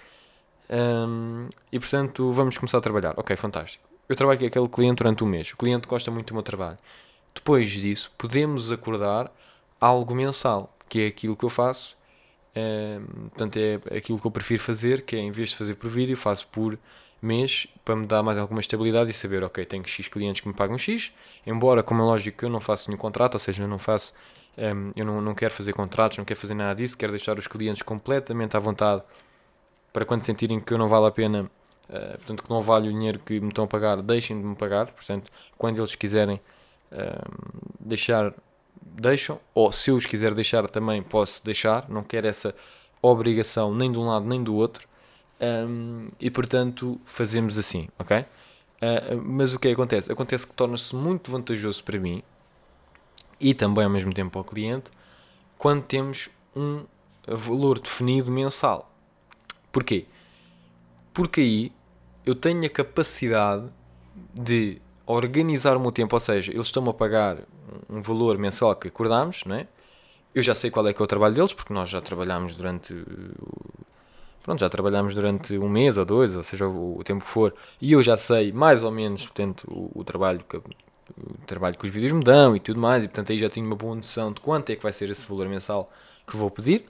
um, 0.69 1.49
e 1.71 1.79
portanto 1.79 2.31
vamos 2.31 2.57
começar 2.57 2.77
a 2.77 2.81
trabalhar. 2.81 3.13
Ok, 3.17 3.35
fantástico. 3.35 3.83
Eu 4.07 4.15
trabalho 4.15 4.39
com 4.39 4.45
aquele 4.45 4.67
cliente 4.67 4.97
durante 4.97 5.23
um 5.23 5.27
mês, 5.27 5.51
o 5.51 5.57
cliente 5.57 5.87
gosta 5.87 6.09
muito 6.11 6.27
do 6.27 6.33
meu 6.33 6.43
trabalho. 6.43 6.77
Depois 7.33 7.69
disso, 7.69 8.11
podemos 8.17 8.71
acordar 8.71 9.31
algo 9.79 10.13
mensal, 10.15 10.75
que 10.87 11.01
é 11.01 11.07
aquilo 11.07 11.35
que 11.35 11.43
eu 11.43 11.49
faço 11.49 11.97
portanto, 13.29 13.57
é 13.57 13.97
aquilo 13.97 14.19
que 14.19 14.27
eu 14.27 14.31
prefiro 14.31 14.61
fazer, 14.61 15.01
que 15.01 15.15
é 15.15 15.19
em 15.19 15.31
vez 15.31 15.49
de 15.49 15.55
fazer 15.55 15.75
por 15.75 15.89
vídeo, 15.89 16.15
faço 16.15 16.47
por 16.47 16.77
mês 17.21 17.67
para 17.83 17.95
me 17.95 18.05
dar 18.05 18.21
mais 18.21 18.37
alguma 18.37 18.59
estabilidade 18.59 19.09
e 19.09 19.13
saber, 19.13 19.43
ok, 19.43 19.65
tenho 19.65 19.87
X 19.87 20.07
clientes 20.07 20.41
que 20.41 20.47
me 20.47 20.53
pagam 20.53 20.77
X, 20.77 21.11
embora, 21.45 21.81
como 21.81 22.01
é 22.01 22.05
lógico, 22.05 22.45
eu 22.45 22.49
não 22.49 22.59
faço 22.59 22.89
nenhum 22.89 22.99
contrato, 22.99 23.35
ou 23.35 23.39
seja, 23.39 23.63
eu 23.63 23.67
não 23.67 23.79
faço, 23.79 24.13
um, 24.57 24.91
eu 24.95 25.05
não, 25.05 25.21
não 25.21 25.33
quero 25.33 25.53
fazer 25.53 25.73
contratos, 25.73 26.17
não 26.17 26.25
quero 26.25 26.39
fazer 26.39 26.53
nada 26.53 26.75
disso, 26.75 26.97
quero 26.97 27.11
deixar 27.11 27.37
os 27.37 27.47
clientes 27.47 27.81
completamente 27.81 28.55
à 28.55 28.59
vontade 28.59 29.03
para 29.91 30.05
quando 30.05 30.23
sentirem 30.23 30.59
que 30.59 30.73
eu 30.73 30.77
não 30.77 30.87
vale 30.87 31.07
a 31.07 31.11
pena, 31.11 31.43
uh, 31.89 32.17
portanto, 32.17 32.43
que 32.43 32.49
não 32.49 32.61
vale 32.61 32.89
o 32.89 32.91
dinheiro 32.91 33.19
que 33.19 33.39
me 33.39 33.49
estão 33.49 33.65
a 33.65 33.67
pagar, 33.67 34.01
deixem 34.01 34.39
de 34.39 34.45
me 34.45 34.55
pagar, 34.55 34.87
portanto, 34.87 35.31
quando 35.57 35.79
eles 35.79 35.95
quiserem 35.95 36.39
uh, 36.91 37.75
deixar 37.79 38.33
deixam, 38.81 39.39
ou 39.53 39.71
se 39.71 39.89
eu 39.89 39.95
os 39.95 40.05
quiser 40.05 40.33
deixar 40.33 40.69
também 40.69 41.01
posso 41.01 41.43
deixar, 41.43 41.89
não 41.89 42.03
quero 42.03 42.27
essa 42.27 42.53
obrigação 43.01 43.73
nem 43.73 43.91
de 43.91 43.97
um 43.97 44.07
lado 44.07 44.25
nem 44.25 44.43
do 44.43 44.55
outro, 44.55 44.87
um, 45.41 46.09
e 46.19 46.29
portanto 46.29 46.99
fazemos 47.05 47.57
assim, 47.57 47.87
ok? 47.97 48.19
Uh, 48.19 49.21
mas 49.23 49.53
o 49.53 49.55
é 49.55 49.59
que 49.59 49.69
acontece? 49.69 50.11
Acontece 50.11 50.45
que 50.45 50.53
torna-se 50.53 50.95
muito 50.95 51.31
vantajoso 51.31 51.83
para 51.83 51.99
mim 51.99 52.21
e 53.39 53.53
também 53.53 53.83
ao 53.83 53.89
mesmo 53.89 54.13
tempo 54.13 54.37
ao 54.37 54.45
cliente 54.45 54.91
quando 55.57 55.83
temos 55.83 56.29
um 56.55 56.83
valor 57.27 57.79
definido 57.79 58.29
mensal. 58.31 58.91
Porquê? 59.71 60.05
Porque 61.13 61.41
aí 61.41 61.71
eu 62.25 62.35
tenho 62.35 62.65
a 62.65 62.69
capacidade 62.69 63.67
de 64.33 64.81
organizar 65.05 65.75
o 65.75 65.79
meu 65.79 65.91
tempo, 65.91 66.15
ou 66.15 66.19
seja, 66.19 66.51
eles 66.51 66.65
estão-me 66.65 66.89
a 66.89 66.93
pagar 66.93 67.37
um 67.89 68.01
valor 68.01 68.37
mensal 68.37 68.75
que 68.75 68.87
acordámos, 68.87 69.43
não 69.45 69.55
é? 69.55 69.67
Eu 70.33 70.41
já 70.41 70.55
sei 70.55 70.71
qual 70.71 70.87
é 70.87 70.93
que 70.93 71.01
é 71.01 71.05
o 71.05 71.07
trabalho 71.07 71.35
deles, 71.35 71.53
porque 71.53 71.73
nós 71.73 71.89
já 71.89 72.01
trabalhámos 72.01 72.57
durante. 72.57 72.93
Pronto, 74.41 74.59
já 74.59 74.69
trabalhámos 74.69 75.15
durante 75.15 75.57
um 75.57 75.69
mês 75.69 75.95
ou 75.95 76.03
dois, 76.03 76.35
ou 76.35 76.43
seja, 76.43 76.67
o, 76.67 76.99
o 76.99 77.03
tempo 77.03 77.23
que 77.23 77.29
for, 77.29 77.53
e 77.79 77.93
eu 77.93 78.03
já 78.03 78.17
sei 78.17 78.51
mais 78.51 78.83
ou 78.83 78.91
menos, 78.91 79.23
portanto, 79.23 79.63
o, 79.69 79.99
o 79.99 80.03
trabalho 80.03 80.43
que, 80.49 80.59
o 81.17 81.45
trabalho 81.45 81.77
que 81.77 81.85
os 81.85 81.91
vídeos 81.91 82.11
me 82.11 82.23
dão 82.23 82.55
e 82.55 82.59
tudo 82.59 82.79
mais, 82.79 83.03
e 83.03 83.07
portanto 83.07 83.31
aí 83.31 83.37
já 83.37 83.49
tenho 83.49 83.65
uma 83.65 83.75
boa 83.75 83.95
noção 83.95 84.31
de 84.31 84.41
quanto 84.41 84.69
é 84.71 84.75
que 84.75 84.83
vai 84.83 84.93
ser 84.93 85.09
esse 85.09 85.25
valor 85.25 85.47
mensal 85.47 85.91
que 86.27 86.35
vou 86.37 86.49
pedir, 86.49 86.83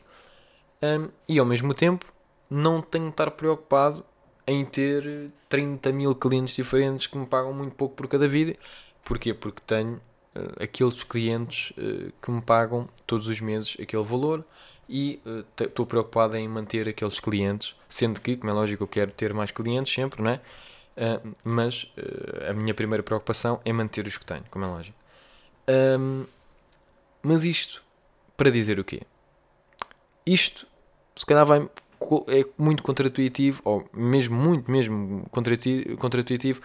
um, 0.81 1.09
e 1.27 1.39
ao 1.39 1.45
mesmo 1.45 1.73
tempo 1.73 2.05
não 2.49 2.81
tenho 2.81 3.05
de 3.05 3.11
estar 3.11 3.31
preocupado 3.31 4.05
em 4.45 4.65
ter 4.65 5.31
30 5.49 5.91
mil 5.91 6.13
clientes 6.15 6.55
diferentes 6.55 7.07
que 7.07 7.17
me 7.17 7.25
pagam 7.25 7.53
muito 7.53 7.75
pouco 7.75 7.95
por 7.95 8.07
cada 8.07 8.27
vídeo. 8.27 8.55
Porquê? 9.03 9.33
Porque 9.33 9.61
tenho 9.65 9.95
uh, 10.35 10.63
aqueles 10.63 11.03
clientes 11.03 11.71
uh, 11.71 12.11
que 12.21 12.31
me 12.31 12.41
pagam 12.41 12.87
todos 13.07 13.27
os 13.27 13.39
meses 13.39 13.77
aquele 13.81 14.03
valor 14.03 14.45
e 14.87 15.21
estou 15.57 15.85
uh, 15.85 15.87
preocupado 15.87 16.35
em 16.35 16.47
manter 16.47 16.87
aqueles 16.87 17.19
clientes, 17.19 17.75
sendo 17.87 18.19
que, 18.19 18.35
como 18.35 18.51
é 18.51 18.53
lógico, 18.53 18.83
eu 18.83 18.87
quero 18.87 19.11
ter 19.11 19.33
mais 19.33 19.51
clientes 19.51 19.93
sempre, 19.93 20.21
não 20.21 20.31
é? 20.31 20.41
Mas 21.43 21.91
a 22.49 22.53
minha 22.53 22.73
primeira 22.73 23.03
preocupação 23.03 23.59
é 23.65 23.73
manter 23.73 24.05
os 24.05 24.17
que 24.17 24.25
tenho, 24.25 24.43
como 24.49 24.65
é 24.65 24.67
lógico. 24.67 24.97
Um, 25.67 26.25
mas 27.21 27.45
isto 27.45 27.81
para 28.35 28.51
dizer 28.51 28.79
o 28.79 28.83
quê? 28.83 29.01
Isto 30.25 30.67
se 31.15 31.25
calhar 31.25 31.45
vai 31.45 31.67
é 32.27 32.45
muito 32.57 32.83
contraintuitivo, 32.83 33.61
ou 33.63 33.87
mesmo 33.93 34.35
muito 34.35 34.69
mesmo 34.69 35.25
contraintuitivo, 35.31 36.61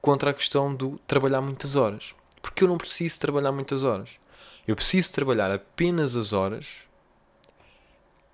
contra 0.00 0.30
a 0.30 0.34
questão 0.34 0.74
do 0.74 0.98
trabalhar 1.06 1.40
muitas 1.40 1.76
horas. 1.76 2.14
Porque 2.40 2.64
eu 2.64 2.68
não 2.68 2.78
preciso 2.78 3.20
trabalhar 3.20 3.52
muitas 3.52 3.84
horas. 3.84 4.10
Eu 4.66 4.74
preciso 4.74 5.12
trabalhar 5.12 5.50
apenas 5.50 6.16
as 6.16 6.32
horas 6.32 6.68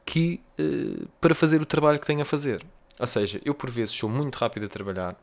que 0.07 0.40
uh, 0.59 1.09
para 1.21 1.35
fazer 1.35 1.61
o 1.61 1.66
trabalho 1.66 1.99
que 1.99 2.07
tenho 2.07 2.23
a 2.23 2.25
fazer. 2.25 2.64
Ou 2.99 3.07
seja, 3.07 3.40
eu 3.45 3.55
por 3.55 3.71
vezes 3.71 3.95
sou 3.95 4.09
muito 4.09 4.37
rápido 4.37 4.67
a 4.67 4.69
trabalhar 4.69 5.17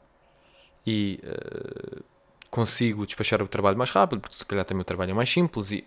e 0.85 1.19
uh, 1.23 2.03
consigo 2.49 3.05
despachar 3.05 3.41
o 3.41 3.47
trabalho 3.47 3.77
mais 3.77 3.89
rápido, 3.89 4.21
porque 4.21 4.35
se 4.35 4.45
calhar 4.45 4.63
também 4.63 4.81
o 4.81 4.85
trabalho 4.85 5.11
é 5.11 5.13
mais 5.13 5.29
simples 5.29 5.71
e 5.71 5.85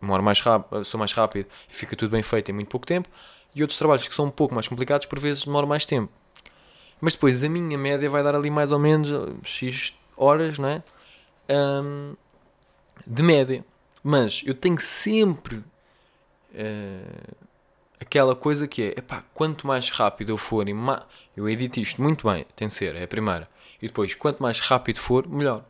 demoro 0.00 0.22
mais 0.22 0.40
rápido, 0.40 0.84
sou 0.84 0.98
mais 0.98 1.12
rápido 1.12 1.48
e 1.70 1.74
fica 1.74 1.96
tudo 1.96 2.10
bem 2.10 2.22
feito 2.22 2.50
em 2.50 2.54
muito 2.54 2.68
pouco 2.68 2.86
tempo 2.86 3.08
e 3.54 3.62
outros 3.62 3.78
trabalhos 3.78 4.06
que 4.06 4.14
são 4.14 4.26
um 4.26 4.30
pouco 4.30 4.54
mais 4.54 4.68
complicados, 4.68 5.06
por 5.06 5.18
vezes 5.18 5.44
demoram 5.44 5.66
mais 5.66 5.84
tempo. 5.84 6.12
Mas 7.00 7.14
depois 7.14 7.42
a 7.42 7.48
minha 7.48 7.78
média 7.78 8.08
vai 8.10 8.22
dar 8.22 8.34
ali 8.34 8.50
mais 8.50 8.72
ou 8.72 8.78
menos 8.78 9.10
uh, 9.10 9.36
X 9.42 9.94
horas, 10.16 10.58
não 10.58 10.68
é? 10.68 10.82
Um, 11.48 12.14
de 13.06 13.22
média. 13.22 13.64
Mas 14.02 14.42
eu 14.44 14.54
tenho 14.54 14.78
sempre 14.78 15.56
uh, 15.56 17.34
aquela 17.98 18.36
coisa 18.36 18.68
que 18.68 18.82
é, 18.82 18.88
epá, 18.98 19.24
quanto 19.32 19.66
mais 19.66 19.90
rápido 19.90 20.30
eu 20.30 20.36
for, 20.36 20.68
e 20.68 20.74
eu 21.40 21.48
edito 21.48 21.80
isto 21.80 22.02
muito 22.02 22.28
bem, 22.30 22.44
tem 22.54 22.68
de 22.68 22.74
ser, 22.74 22.94
é 22.94 23.04
a 23.04 23.08
primeira. 23.08 23.48
E 23.80 23.86
depois, 23.86 24.14
quanto 24.14 24.42
mais 24.42 24.60
rápido 24.60 24.98
for, 24.98 25.26
melhor. 25.26 25.64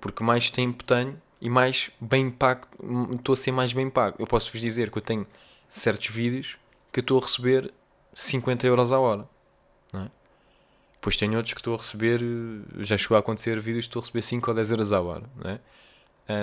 Porque 0.00 0.22
mais 0.22 0.50
tempo 0.50 0.82
tenho 0.82 1.20
e 1.40 1.48
mais 1.48 1.90
bem 2.00 2.28
pago, 2.28 2.66
estou 3.14 3.34
a 3.34 3.36
ser 3.36 3.52
mais 3.52 3.72
bem 3.72 3.88
pago. 3.88 4.16
Eu 4.18 4.26
posso 4.26 4.50
vos 4.50 4.60
dizer 4.60 4.90
que 4.90 4.98
eu 4.98 5.02
tenho 5.02 5.24
certos 5.70 6.08
vídeos 6.08 6.56
que 6.92 6.98
estou 6.98 7.18
a 7.18 7.22
receber 7.22 7.72
50 8.14 8.66
euros 8.66 8.90
a 8.90 8.98
hora. 8.98 9.28
Não 9.92 10.02
é? 10.02 10.10
Depois 10.94 11.16
tenho 11.16 11.36
outros 11.36 11.54
que 11.54 11.60
estou 11.60 11.74
a 11.74 11.76
receber, 11.76 12.20
já 12.78 12.98
chegou 12.98 13.16
a 13.16 13.20
acontecer 13.20 13.60
vídeos 13.60 13.86
que 13.86 13.90
estou 13.90 14.00
a 14.00 14.04
receber 14.04 14.22
5 14.22 14.50
ou 14.50 14.56
10 14.56 14.70
euros 14.72 14.92
a 14.92 15.00
hora. 15.00 15.24
Não 15.36 15.50
é? 15.52 15.60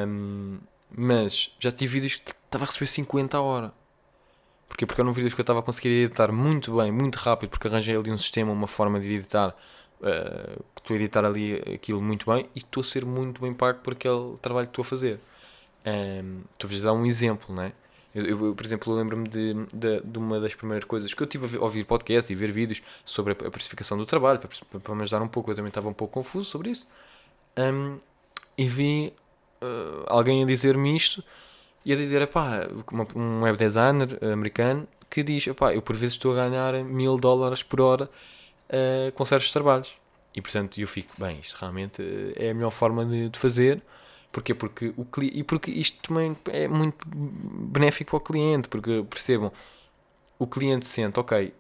Um, 0.08 0.60
mas 0.90 1.54
já 1.60 1.70
tive 1.70 1.92
vídeos 2.00 2.16
que 2.16 2.32
estava 2.32 2.64
a 2.64 2.68
receber 2.68 2.88
50 2.88 3.36
a 3.36 3.42
hora. 3.42 3.74
Porquê? 4.68 4.86
Porque 4.86 5.02
eram 5.02 5.14
vídeos 5.14 5.34
que 5.34 5.40
eu 5.40 5.44
estava 5.44 5.60
a 5.60 5.64
conseguir 5.64 5.90
editar 5.90 6.32
muito 6.32 6.76
bem, 6.76 6.92
muito 6.92 7.16
rápido, 7.16 7.50
porque 7.50 7.68
arranjei 7.68 7.96
ali 7.96 8.12
um 8.12 8.18
sistema, 8.18 8.52
uma 8.52 8.68
forma 8.68 9.00
de 9.00 9.14
editar 9.14 9.56
uh, 10.02 10.64
estou 10.78 10.94
a 10.94 11.00
editar 11.00 11.26
ali 11.26 11.56
aquilo 11.74 12.02
muito 12.02 12.32
bem 12.32 12.48
e 12.56 12.60
estou 12.60 12.82
a 12.82 12.84
ser 12.84 13.06
muito 13.06 13.42
bem 13.42 13.54
pago 13.54 13.80
por 13.80 13.94
aquele 13.94 14.38
trabalho 14.42 14.68
que 14.68 14.72
estou 14.72 14.84
a 14.84 14.86
fazer. 14.86 15.20
Estou 16.54 16.70
a 16.70 16.82
dar 16.82 16.94
um 16.94 17.06
exemplo, 17.06 17.54
não 17.54 17.64
é? 17.64 17.72
Eu, 18.14 18.26
eu, 18.26 18.56
por 18.56 18.66
exemplo, 18.66 18.94
lembro-me 18.94 19.28
de, 19.28 19.54
de, 19.74 20.02
de, 20.02 20.18
uma 20.18 20.40
das 20.40 20.56
primeiras 20.56 20.86
coisas 20.86 21.14
que 21.14 21.22
eu 21.22 21.28
tive 21.28 21.58
a 21.58 21.62
ouvir 21.62 21.84
podcast 21.84 22.32
e 22.32 22.36
ver 22.36 22.50
vídeos 22.50 22.82
sobre 23.04 23.34
a, 23.34 23.52
precificação 23.52 23.98
do 23.98 24.06
trabalho, 24.06 24.40
para, 24.40 24.80
para, 24.80 24.96
me 24.96 25.02
ajudar 25.02 25.22
um 25.22 25.28
pouco, 25.28 25.52
eu 25.52 25.56
também 25.56 25.68
estava 25.68 25.90
um 25.90 25.94
pouco 25.94 26.14
confuso 26.14 26.50
sobre 26.50 26.70
isso. 26.70 26.88
Um, 27.58 28.00
e 28.58 28.70
vi 28.70 29.14
uh, 29.62 30.06
alguém 30.08 30.42
a 30.44 30.46
dizer-me 30.46 30.96
isto 30.96 31.22
e 31.86 31.94
a 31.94 31.96
dizer, 31.96 32.26
pá, 32.28 32.68
um 33.16 33.44
web 33.44 33.58
designer 33.58 34.20
americano 34.34 34.88
que 35.10 35.24
diz, 35.24 35.48
pá, 35.50 35.74
eu 35.74 35.82
por 35.82 35.96
vezes 35.96 36.16
estou 36.16 36.34
a 36.34 36.48
ganhar 36.48 36.74
mil 36.84 37.18
dólares 37.18 37.64
por 37.64 37.80
hora 37.80 38.10
uh, 38.70 39.12
com 39.14 39.24
certos 39.24 39.54
trabalhos. 39.54 39.94
E 40.36 40.42
portanto 40.42 40.80
eu 40.80 40.88
fico, 40.88 41.14
bem, 41.18 41.40
isto 41.40 41.58
realmente 41.60 42.04
é 42.36 42.50
a 42.50 42.54
melhor 42.54 42.72
forma 42.72 43.06
de, 43.06 43.30
de 43.30 43.40
fazer 43.40 43.82
Porquê? 44.36 44.54
Porque 44.54 44.94
o 44.98 45.08
e 45.22 45.44
porque 45.46 45.72
isto 45.72 46.10
também 46.10 46.36
é 46.52 46.68
muito 46.68 47.08
benéfico 47.08 48.12
para 48.12 48.18
o 48.18 48.20
cliente, 48.20 48.68
porque 48.68 49.02
percebam, 49.10 49.50
o 50.38 50.46
cliente 50.46 50.86
sente, 50.86 51.18
ok, 51.18 51.54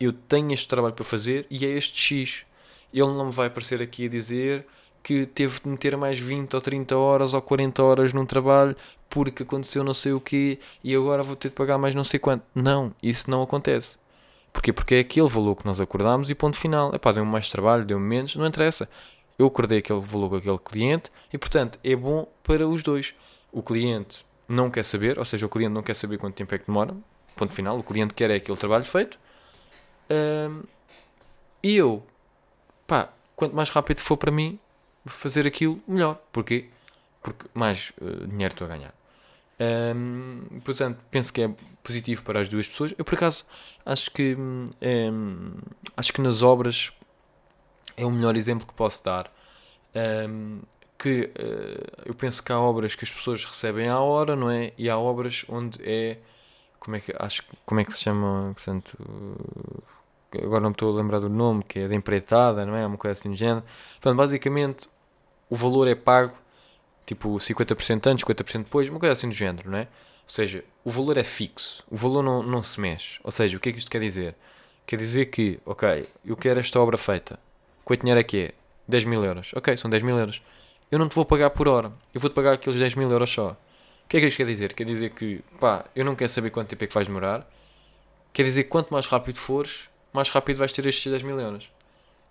eu 0.00 0.10
tenho 0.10 0.50
este 0.50 0.66
trabalho 0.66 0.94
para 0.94 1.04
fazer 1.04 1.46
e 1.50 1.66
é 1.66 1.68
este 1.68 1.98
X. 2.00 2.46
Ele 2.90 3.08
não 3.08 3.26
me 3.26 3.32
vai 3.32 3.48
aparecer 3.48 3.82
aqui 3.82 4.06
a 4.06 4.08
dizer 4.08 4.66
que 5.04 5.26
teve 5.26 5.60
de 5.60 5.68
meter 5.68 5.96
mais 5.96 6.18
20 6.18 6.54
ou 6.54 6.60
30 6.60 6.96
horas 6.96 7.34
ou 7.34 7.40
40 7.40 7.82
horas 7.82 8.12
num 8.12 8.26
trabalho 8.26 8.74
porque 9.08 9.44
aconteceu 9.44 9.84
não 9.84 9.94
sei 9.94 10.12
o 10.12 10.20
quê 10.20 10.58
e 10.82 10.96
agora 10.96 11.22
vou 11.22 11.36
ter 11.36 11.50
de 11.50 11.54
pagar 11.54 11.78
mais 11.78 11.94
não 11.94 12.02
sei 12.02 12.18
quanto. 12.18 12.42
Não, 12.52 12.92
isso 13.00 13.30
não 13.30 13.42
acontece. 13.42 13.98
Porquê? 14.52 14.72
Porque 14.72 14.96
é 14.96 15.00
aquele 15.00 15.28
valor 15.28 15.54
que 15.54 15.64
nós 15.66 15.80
acordámos 15.80 16.30
e 16.30 16.34
ponto 16.34 16.56
final. 16.56 16.92
É 16.92 16.98
pá, 16.98 17.12
deu-me 17.12 17.30
mais 17.30 17.48
trabalho, 17.48 17.84
deu-me 17.84 18.04
menos, 18.04 18.34
não 18.34 18.46
interessa 18.46 18.88
eu 19.38 19.46
acordei 19.46 19.78
aquele 19.78 20.00
valor 20.00 20.30
com 20.30 20.36
aquele 20.36 20.58
cliente 20.58 21.10
e, 21.32 21.38
portanto, 21.38 21.78
é 21.82 21.94
bom 21.96 22.26
para 22.42 22.66
os 22.66 22.82
dois. 22.82 23.14
O 23.52 23.62
cliente 23.62 24.24
não 24.48 24.70
quer 24.70 24.84
saber, 24.84 25.18
ou 25.18 25.24
seja, 25.24 25.46
o 25.46 25.48
cliente 25.48 25.72
não 25.72 25.82
quer 25.82 25.94
saber 25.94 26.18
quanto 26.18 26.34
tempo 26.34 26.54
é 26.54 26.58
que 26.58 26.66
demora, 26.66 26.94
ponto 27.36 27.54
final, 27.54 27.78
o 27.78 27.82
cliente 27.82 28.14
quer 28.14 28.30
é 28.30 28.36
aquele 28.36 28.56
trabalho 28.56 28.84
feito. 28.84 29.18
Um, 30.10 30.62
e 31.62 31.76
eu, 31.76 32.02
pá, 32.86 33.10
quanto 33.34 33.54
mais 33.56 33.70
rápido 33.70 34.00
for 34.00 34.16
para 34.16 34.30
mim 34.30 34.58
fazer 35.06 35.46
aquilo, 35.46 35.80
melhor. 35.86 36.20
Porquê? 36.32 36.68
Porque 37.22 37.46
mais 37.54 37.92
uh, 38.00 38.26
dinheiro 38.26 38.52
estou 38.52 38.66
a 38.66 38.68
ganhar. 38.68 38.94
Um, 39.60 40.60
portanto, 40.64 40.98
penso 41.10 41.32
que 41.32 41.42
é 41.42 41.54
positivo 41.82 42.22
para 42.22 42.40
as 42.40 42.48
duas 42.48 42.66
pessoas. 42.66 42.94
Eu, 42.98 43.04
por 43.04 43.14
acaso, 43.14 43.44
acho 43.84 44.10
que, 44.10 44.36
um, 44.36 45.54
acho 45.96 46.12
que 46.12 46.20
nas 46.20 46.42
obras 46.42 46.92
é 47.96 48.04
o 48.04 48.10
melhor 48.10 48.36
exemplo 48.36 48.66
que 48.66 48.74
posso 48.74 49.04
dar. 49.04 49.32
Um, 50.28 50.60
que 50.98 51.30
uh, 51.38 52.02
eu 52.06 52.14
penso 52.14 52.42
que 52.42 52.52
há 52.52 52.58
obras 52.58 52.94
que 52.94 53.04
as 53.04 53.10
pessoas 53.10 53.44
recebem 53.44 53.88
à 53.88 54.00
hora, 54.00 54.34
não 54.34 54.50
é? 54.50 54.72
E 54.78 54.88
há 54.88 54.98
obras 54.98 55.44
onde 55.48 55.78
é 55.82 56.18
como 56.80 56.96
é 56.96 57.00
que 57.00 57.14
acho 57.18 57.42
como 57.64 57.80
é 57.80 57.84
que 57.84 57.92
se 57.94 58.00
chama, 58.00 58.52
portanto, 58.54 58.96
agora 60.42 60.60
não 60.60 60.70
me 60.70 60.74
estou 60.74 60.92
a 60.92 60.96
lembrar 60.96 61.20
do 61.20 61.28
nome, 61.28 61.62
que 61.62 61.78
é 61.78 61.88
de 61.88 61.94
empreitada, 61.94 62.66
não 62.66 62.76
é? 62.76 62.86
Uma 62.86 62.98
coisa 62.98 63.12
assim 63.12 63.30
de 63.30 63.38
género. 63.38 63.64
Portanto, 63.94 64.16
basicamente 64.16 64.88
o 65.48 65.56
valor 65.56 65.88
é 65.88 65.94
pago 65.94 66.36
tipo 67.06 67.28
50% 67.36 68.06
antes, 68.06 68.24
50% 68.24 68.64
depois, 68.64 68.88
uma 68.88 68.98
coisa 68.98 69.12
assim 69.12 69.28
do 69.28 69.34
género, 69.34 69.70
não 69.70 69.78
é? 69.78 69.82
Ou 69.82 70.30
seja, 70.30 70.64
o 70.82 70.90
valor 70.90 71.18
é 71.18 71.24
fixo, 71.24 71.84
o 71.90 71.96
valor 71.96 72.22
não, 72.22 72.42
não 72.42 72.62
se 72.62 72.80
mexe. 72.80 73.20
Ou 73.22 73.30
seja, 73.30 73.56
o 73.56 73.60
que 73.60 73.68
é 73.68 73.72
que 73.72 73.78
isto 73.78 73.90
quer 73.90 74.00
dizer? 74.00 74.34
Quer 74.86 74.96
dizer 74.96 75.26
que, 75.26 75.60
ok, 75.66 76.06
eu 76.24 76.36
quero 76.36 76.60
esta 76.60 76.80
obra 76.80 76.96
feita, 76.96 77.38
Quanto 77.84 78.00
dinheiro 78.00 78.20
é 78.20 78.24
que 78.24 78.38
é? 78.38 78.52
10 78.88 79.04
mil 79.04 79.24
euros. 79.24 79.52
Ok, 79.54 79.76
são 79.76 79.90
10 79.90 80.02
mil 80.02 80.18
euros. 80.18 80.42
Eu 80.90 80.98
não 80.98 81.08
te 81.08 81.14
vou 81.14 81.24
pagar 81.24 81.50
por 81.50 81.68
hora. 81.68 81.92
Eu 82.14 82.20
vou-te 82.20 82.34
pagar 82.34 82.54
aqueles 82.54 82.78
10 82.78 82.94
mil 82.94 83.10
euros 83.10 83.30
só. 83.30 83.50
O 83.50 84.08
que 84.08 84.16
é 84.16 84.20
que 84.20 84.26
isto 84.26 84.36
quer 84.38 84.46
dizer? 84.46 84.72
Quer 84.72 84.84
dizer 84.84 85.10
que, 85.10 85.42
pá, 85.60 85.84
eu 85.94 86.04
não 86.04 86.14
quero 86.14 86.30
saber 86.30 86.50
quanto 86.50 86.68
tempo 86.68 86.84
é 86.84 86.86
que 86.86 86.94
vais 86.94 87.06
demorar. 87.06 87.46
Quer 88.32 88.44
dizer 88.44 88.64
que 88.64 88.70
quanto 88.70 88.92
mais 88.92 89.06
rápido 89.06 89.38
fores, 89.38 89.88
mais 90.12 90.28
rápido 90.30 90.58
vais 90.58 90.72
ter 90.72 90.86
estes 90.86 91.10
10 91.10 91.22
mil 91.22 91.38
euros. 91.38 91.68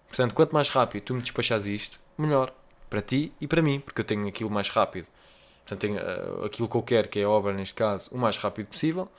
Portanto, 0.08 0.34
quanto 0.34 0.51
mais 0.53 0.70
rápido 0.70 1.03
tu 1.03 1.13
me 1.13 1.22
despachas 1.22 1.65
isto, 1.67 2.00
melhor. 2.17 2.53
Para 2.93 3.01
ti 3.01 3.33
e 3.41 3.47
para 3.47 3.59
mim, 3.59 3.79
porque 3.79 4.01
eu 4.01 4.05
tenho 4.05 4.27
aquilo 4.27 4.51
mais 4.51 4.69
rápido. 4.69 5.07
Portanto, 5.62 5.79
tenho 5.79 5.95
uh, 5.95 6.45
aquilo 6.45 6.69
que 6.69 6.75
eu 6.75 6.83
quero, 6.83 7.07
que 7.07 7.17
é 7.17 7.23
a 7.23 7.29
obra 7.29 7.51
neste 7.51 7.73
caso, 7.73 8.07
o 8.13 8.19
mais 8.19 8.38
rápido 8.38 8.67
possível. 8.67 9.09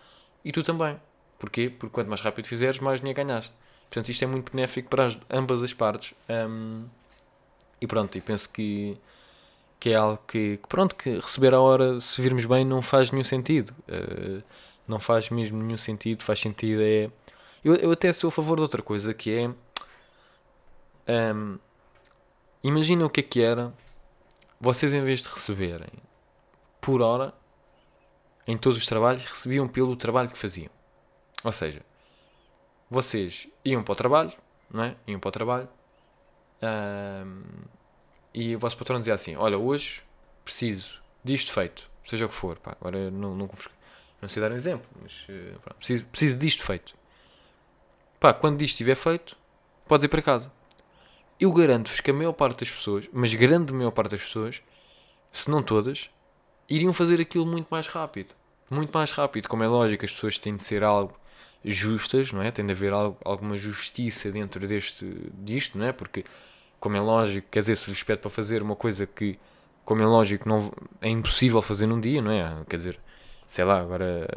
E 0.44 0.52
tu 0.52 0.62
também. 0.62 0.96
Porquê? 1.40 1.68
Porque 1.70 1.92
quanto 1.92 2.06
mais 2.06 2.20
rápido 2.20 2.46
fizeres, 2.46 2.78
mais 2.78 3.00
dinheiro 3.00 3.16
ganhaste. 3.16 3.52
Portanto, 3.90 4.10
isto 4.10 4.22
é 4.22 4.28
muito 4.28 4.52
benéfico 4.52 4.88
para 4.88 5.06
as, 5.06 5.18
ambas 5.28 5.60
as 5.60 5.74
partes. 5.74 6.14
Um, 6.28 6.84
e 7.80 7.86
pronto, 7.88 8.16
e 8.16 8.20
penso 8.20 8.48
que, 8.48 8.96
que 9.80 9.90
é 9.90 9.96
algo 9.96 10.22
que, 10.24 10.56
que, 10.58 10.68
pronto, 10.68 10.94
que 10.94 11.10
receber 11.10 11.52
a 11.52 11.60
hora, 11.60 11.98
se 11.98 12.22
virmos 12.22 12.44
bem, 12.44 12.64
não 12.64 12.80
faz 12.80 13.10
nenhum 13.10 13.24
sentido. 13.24 13.74
Uh, 13.88 14.40
não 14.86 15.00
faz 15.00 15.30
mesmo 15.30 15.60
nenhum 15.60 15.76
sentido. 15.76 16.22
Faz 16.22 16.38
sentido 16.38 16.80
é... 16.80 17.10
Eu, 17.64 17.74
eu 17.74 17.90
até 17.90 18.12
sou 18.12 18.28
a 18.28 18.30
favor 18.30 18.54
de 18.54 18.62
outra 18.62 18.82
coisa, 18.82 19.12
que 19.12 19.32
é... 21.08 21.34
Um, 21.34 21.58
imagina 22.64 23.06
o 23.06 23.11
que 23.11 23.21
é 23.21 23.23
que 23.23 23.40
era 23.40 23.73
vocês 24.61 24.92
em 24.92 25.04
vez 25.04 25.21
de 25.21 25.28
receberem 25.28 25.92
por 26.80 27.00
hora 27.02 27.33
em 28.47 28.59
todos 28.59 28.78
os 28.78 28.87
trabalhos, 28.87 29.25
recebiam 29.25 29.68
pelo 29.68 29.97
trabalho 29.97 30.30
que 30.30 30.38
faziam. 30.38 30.71
Ou 31.42 31.52
seja, 31.52 31.83
vocês 32.90 33.49
iam 33.64 33.83
para 33.83 33.92
o 33.92 33.97
trabalho, 33.97 34.33
não 34.71 34.85
é? 34.85 34.97
Iam 35.06 35.21
para 35.21 35.28
o 35.28 35.33
trabalho 35.33 35.68
e 38.33 38.56
o 38.56 38.59
vosso 38.59 38.76
patrão 38.76 38.99
dizia 38.99 39.14
assim: 39.14 39.37
Olha, 39.37 39.59
hoje 39.59 40.02
preciso 40.44 41.02
disto 41.23 41.52
feito, 41.52 41.90
seja 42.04 42.26
o 42.26 42.28
que 42.28 42.35
for. 42.35 42.59
Pá, 42.59 42.76
agora 42.80 43.11
não, 43.11 43.35
não, 43.35 43.50
não 44.21 44.28
sei 44.28 44.42
dar 44.42 44.50
um 44.50 44.56
exemplo, 44.56 44.88
mas 45.00 45.12
pronto, 45.62 45.76
preciso, 45.76 46.04
preciso 46.06 46.38
disto 46.38 46.62
feito. 46.64 46.94
Pá, 48.18 48.33
quando 48.33 48.59
disto 48.59 48.73
estiver 48.73 48.94
feito, 48.94 49.37
podes 49.87 50.04
ir 50.04 50.09
para 50.09 50.23
casa. 50.23 50.50
Eu 51.44 51.52
garanto-vos 51.52 52.00
que 52.00 52.10
a 52.10 52.14
maior 52.14 52.32
parte 52.32 52.60
das 52.60 52.70
pessoas, 52.70 53.06
mas 53.12 53.34
grande 53.34 53.70
maior 53.70 53.90
parte 53.90 54.12
das 54.12 54.22
pessoas, 54.22 54.62
se 55.30 55.50
não 55.50 55.62
todas, 55.62 56.08
iriam 56.70 56.90
fazer 56.90 57.20
aquilo 57.20 57.44
muito 57.44 57.68
mais 57.70 57.86
rápido. 57.86 58.34
Muito 58.70 58.90
mais 58.90 59.10
rápido, 59.10 59.46
como 59.46 59.62
é 59.62 59.66
lógico, 59.68 60.06
as 60.06 60.10
pessoas 60.10 60.38
têm 60.38 60.56
de 60.56 60.62
ser 60.62 60.82
algo 60.82 61.12
justas, 61.62 62.32
não 62.32 62.40
é? 62.40 62.50
Tem 62.50 62.64
de 62.64 62.72
haver 62.72 62.94
algo, 62.94 63.18
alguma 63.22 63.58
justiça 63.58 64.32
dentro 64.32 64.66
deste, 64.66 65.04
disto, 65.34 65.76
não 65.76 65.84
é? 65.84 65.92
Porque, 65.92 66.24
como 66.80 66.96
é 66.96 67.00
lógico, 67.02 67.46
quer 67.50 67.58
dizer, 67.58 67.76
se 67.76 67.90
lhes 67.90 68.02
pede 68.02 68.22
para 68.22 68.30
fazer 68.30 68.62
uma 68.62 68.74
coisa 68.74 69.06
que, 69.06 69.38
como 69.84 70.00
é 70.00 70.06
lógico, 70.06 70.48
não, 70.48 70.72
é 71.02 71.10
impossível 71.10 71.60
fazer 71.60 71.86
num 71.86 72.00
dia, 72.00 72.22
não 72.22 72.30
é? 72.30 72.64
Quer 72.66 72.76
dizer, 72.76 73.00
sei 73.48 73.64
lá, 73.64 73.80
agora, 73.80 74.28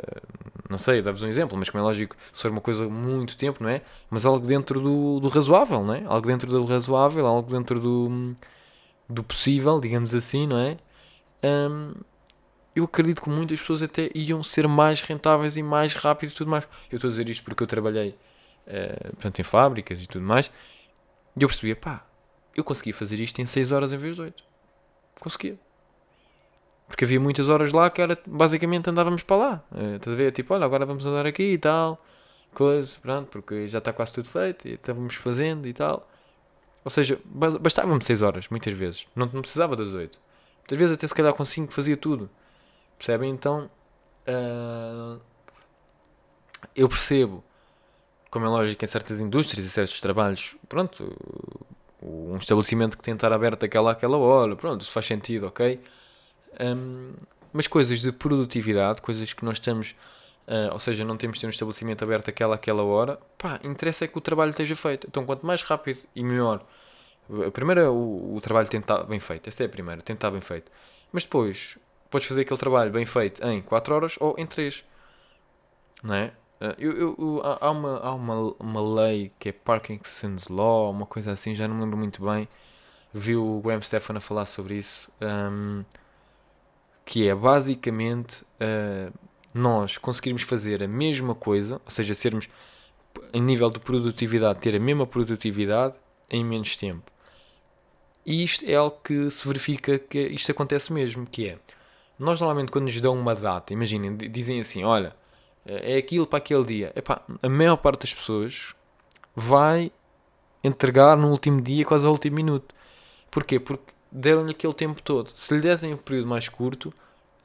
não 0.70 0.78
sei, 0.78 1.02
dá-vos 1.02 1.22
um 1.22 1.28
exemplo, 1.28 1.58
mas 1.58 1.70
como 1.70 1.84
é 1.84 1.86
lógico, 1.86 2.16
se 2.32 2.42
for 2.42 2.52
uma 2.52 2.62
coisa 2.62 2.88
muito 2.88 3.38
tempo, 3.38 3.64
não 3.64 3.70
é? 3.70 3.82
Mas 4.10 4.26
algo 4.26 4.46
dentro 4.46 4.80
do, 4.80 5.20
do 5.20 5.28
razoável, 5.28 5.84
não 5.84 5.94
é? 5.94 6.04
Algo 6.06 6.28
dentro 6.28 6.50
do 6.50 6.66
razoável, 6.66 7.26
algo 7.26 7.52
dentro 7.52 7.80
do, 7.80 8.36
do 9.10 9.24
possível, 9.24 9.80
digamos 9.80 10.14
assim, 10.14 10.48
não 10.48 10.58
é? 10.58 10.78
Um, 11.44 11.94
eu 12.76 12.84
acredito 12.84 13.22
que 13.22 13.30
muitas 13.30 13.60
pessoas 13.60 13.82
até 13.82 14.10
iam 14.14 14.44
ser 14.44 14.68
mais 14.68 15.02
rentáveis 15.02 15.58
e 15.58 15.64
mais 15.64 15.94
rápidas 15.94 16.34
e 16.34 16.36
tudo 16.36 16.52
mais. 16.52 16.68
Eu 16.92 16.98
estou 16.98 17.08
a 17.08 17.12
dizer 17.12 17.28
isto 17.30 17.44
porque 17.44 17.64
eu 17.64 17.68
trabalhei 17.68 18.16
uh, 18.68 19.04
portanto, 19.14 19.40
em 19.40 19.44
fábricas 19.44 20.02
e 20.04 20.08
tudo 20.08 20.24
mais. 20.24 20.52
E 21.36 21.44
eu 21.44 21.48
percebia, 21.48 21.76
pá, 21.76 22.06
eu 22.56 22.64
conseguia 22.64 22.94
fazer 22.94 23.20
isto 23.20 23.40
em 23.40 23.46
6 23.46 23.72
horas 23.72 23.94
em 23.94 23.98
vez 23.98 24.16
de 24.16 24.22
8. 24.22 24.44
Conseguia. 25.20 25.58
Porque 26.88 27.04
havia 27.04 27.20
muitas 27.20 27.50
horas 27.50 27.74
lá 27.74 27.90
que 27.90 28.02
era, 28.02 28.18
basicamente 28.26 28.90
andávamos 28.90 29.24
para 29.24 29.36
lá. 29.36 29.64
Uh, 29.72 29.96
estás 29.98 30.14
a 30.14 30.18
ver? 30.18 30.32
Tipo, 30.32 30.54
olha, 30.54 30.66
agora 30.66 30.86
vamos 30.86 31.06
andar 31.06 31.26
aqui 31.26 31.54
e 31.54 31.58
tal. 31.58 32.02
Coisa, 32.54 32.98
pronto, 33.02 33.28
porque 33.30 33.68
já 33.68 33.80
está 33.80 33.92
quase 33.94 34.14
tudo 34.14 34.28
feito 34.30 34.68
e 34.68 34.74
estávamos 34.74 35.16
fazendo 35.16 35.68
e 35.68 35.74
tal. 35.74 36.10
Ou 36.84 36.90
seja, 36.90 37.20
bastava-me 37.26 38.02
6 38.02 38.22
horas, 38.22 38.48
muitas 38.48 38.74
vezes. 38.74 39.06
Não, 39.14 39.28
precisava 39.28 39.76
das 39.76 39.94
8. 39.94 40.18
Muitas 40.60 40.78
vezes 40.78 40.98
até 40.98 41.06
se 41.08 41.14
calhar 41.14 41.34
com 41.34 41.44
5 41.44 41.74
fazia 41.74 41.98
tudo. 41.98 42.30
Percebem? 42.98 43.30
Então, 43.30 43.70
uh, 44.28 45.20
eu 46.74 46.88
percebo, 46.88 47.44
como 48.32 48.46
é 48.46 48.50
lógico, 48.50 48.84
em 48.84 48.88
certas 48.88 49.20
indústrias 49.20 49.66
e 49.66 49.70
certos 49.70 50.00
trabalhos, 50.00 50.56
pronto, 50.70 51.14
um 52.02 52.38
estabelecimento 52.38 52.98
que 52.98 53.04
tem 53.04 53.14
de 53.14 53.18
estar 53.18 53.34
aberto 53.34 53.64
aquela 53.64 53.92
àquela 53.92 54.18
hora, 54.18 54.56
pronto, 54.56 54.82
isso 54.82 54.92
faz 54.92 55.06
sentido, 55.06 55.48
ok? 55.48 55.82
Um, 56.60 57.14
mas 57.54 57.68
coisas 57.68 58.02
de 58.02 58.12
produtividade, 58.12 59.02
coisas 59.02 59.34
que 59.34 59.44
nós 59.46 59.58
estamos, 59.58 59.96
uh, 60.48 60.74
ou 60.74 60.80
seja, 60.80 61.04
não 61.04 61.18
temos 61.18 61.38
de 61.38 61.42
ter 61.42 61.48
um 61.48 61.50
estabelecimento 61.50 62.04
aberto 62.04 62.30
aquela 62.30 62.56
àquela 62.56 62.84
hora, 62.84 63.20
pá, 63.38 63.60
interessa 63.64 64.06
é 64.06 64.08
que 64.08 64.18
o 64.18 64.22
trabalho 64.22 64.52
esteja 64.52 64.76
feito. 64.76 65.08
Então, 65.08 65.26
quanto 65.26 65.46
mais 65.46 65.62
rápido 65.62 66.00
e 66.16 66.24
melhor, 66.24 66.66
a 67.46 67.52
primeira, 67.52 67.92
o, 67.92 68.36
o 68.36 68.42
trabalho 68.42 68.68
estar 68.72 69.04
bem 69.04 69.20
feito, 69.20 69.48
essa 69.48 69.64
é 69.64 69.66
a 69.66 69.70
primeira, 69.70 70.02
estar 70.02 70.32
bem 70.32 70.42
feito. 70.42 70.72
Mas 71.12 71.24
depois, 71.24 71.78
podes 72.10 72.28
fazer 72.28 72.42
aquele 72.42 72.60
trabalho 72.60 72.92
bem 72.92 73.06
feito 73.06 73.46
em 73.46 73.62
4 73.62 73.96
horas 73.96 74.16
ou 74.20 74.36
em 74.38 74.46
3. 74.46 74.84
Não 76.04 76.14
é? 76.14 76.34
Uh, 76.60 76.76
eu, 76.80 77.16
eu, 77.18 77.42
há 77.44 77.72
uma, 77.72 78.00
há 78.00 78.14
uma, 78.14 78.56
uma 78.60 79.02
lei 79.02 79.32
que 79.40 79.50
é 79.50 79.52
Parkinson's 79.52 80.48
Law, 80.48 80.92
uma 80.92 81.06
coisa 81.06 81.32
assim, 81.32 81.54
já 81.54 81.68
não 81.68 81.76
me 81.76 81.84
lembro 81.84 81.98
muito 81.98 82.24
bem. 82.24 82.48
Vi 83.14 83.36
o 83.36 83.62
Graham 83.64 83.82
Stefan 83.82 84.18
a 84.18 84.20
falar 84.20 84.46
sobre 84.46 84.76
isso. 84.76 85.10
Um, 85.22 85.84
que 87.08 87.26
é 87.26 87.34
basicamente 87.34 88.44
uh, 88.44 89.18
nós 89.54 89.98
conseguirmos 89.98 90.42
fazer 90.42 90.84
a 90.84 90.88
mesma 90.90 91.34
coisa, 91.34 91.82
ou 91.86 91.90
seja, 91.90 92.14
sermos 92.14 92.50
em 93.34 93.42
nível 93.42 93.70
de 93.70 93.80
produtividade, 93.80 94.60
ter 94.60 94.76
a 94.76 94.80
mesma 94.80 95.08
produtividade 95.08 95.96
em 96.30 96.44
menos 96.44 96.76
tempo. 96.76 97.10
E 98.26 98.44
isto 98.44 98.66
é 98.66 98.76
algo 98.76 99.00
que 99.02 99.30
se 99.30 99.48
verifica 99.48 99.98
que 99.98 100.20
isto 100.20 100.52
acontece 100.52 100.92
mesmo, 100.92 101.26
que 101.26 101.48
é, 101.48 101.58
nós 102.20 102.42
normalmente 102.42 102.74
quando 102.74 102.84
nos 102.84 103.00
dão 103.00 103.18
uma 103.18 103.34
data, 103.34 103.72
imaginem, 103.72 104.18
dizem 104.18 104.60
assim, 104.60 104.84
olha, 104.84 105.16
é 105.66 105.96
aquilo 105.96 106.28
para 106.28 106.40
aquele 106.40 106.66
dia. 106.66 106.92
Epá, 106.94 107.22
a 107.42 107.48
maior 107.48 107.78
parte 107.78 108.02
das 108.02 108.14
pessoas 108.14 108.76
vai 109.34 109.94
entregar 110.62 111.16
no 111.16 111.30
último 111.30 111.62
dia, 111.62 111.86
quase 111.86 112.06
ao 112.06 112.12
último 112.12 112.36
minuto. 112.36 112.76
Porquê? 113.32 113.62
Porque 113.62 113.94
deram-lhe 114.12 114.52
aquele 114.52 114.74
tempo 114.74 115.02
todo. 115.02 115.32
Se 115.32 115.54
lhe 115.54 115.62
dessem 115.62 115.94
um 115.94 115.98
período 115.98 116.28
mais 116.28 116.48
curto, 116.50 116.94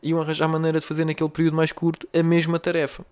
iam 0.02 0.20
arranjar 0.20 0.48
maneira 0.48 0.80
de 0.80 0.86
fazer 0.86 1.04
naquele 1.04 1.30
período 1.30 1.56
mais 1.56 1.72
curto 1.72 2.08
a 2.12 2.22
mesma 2.22 2.58
tarefa. 2.58 3.04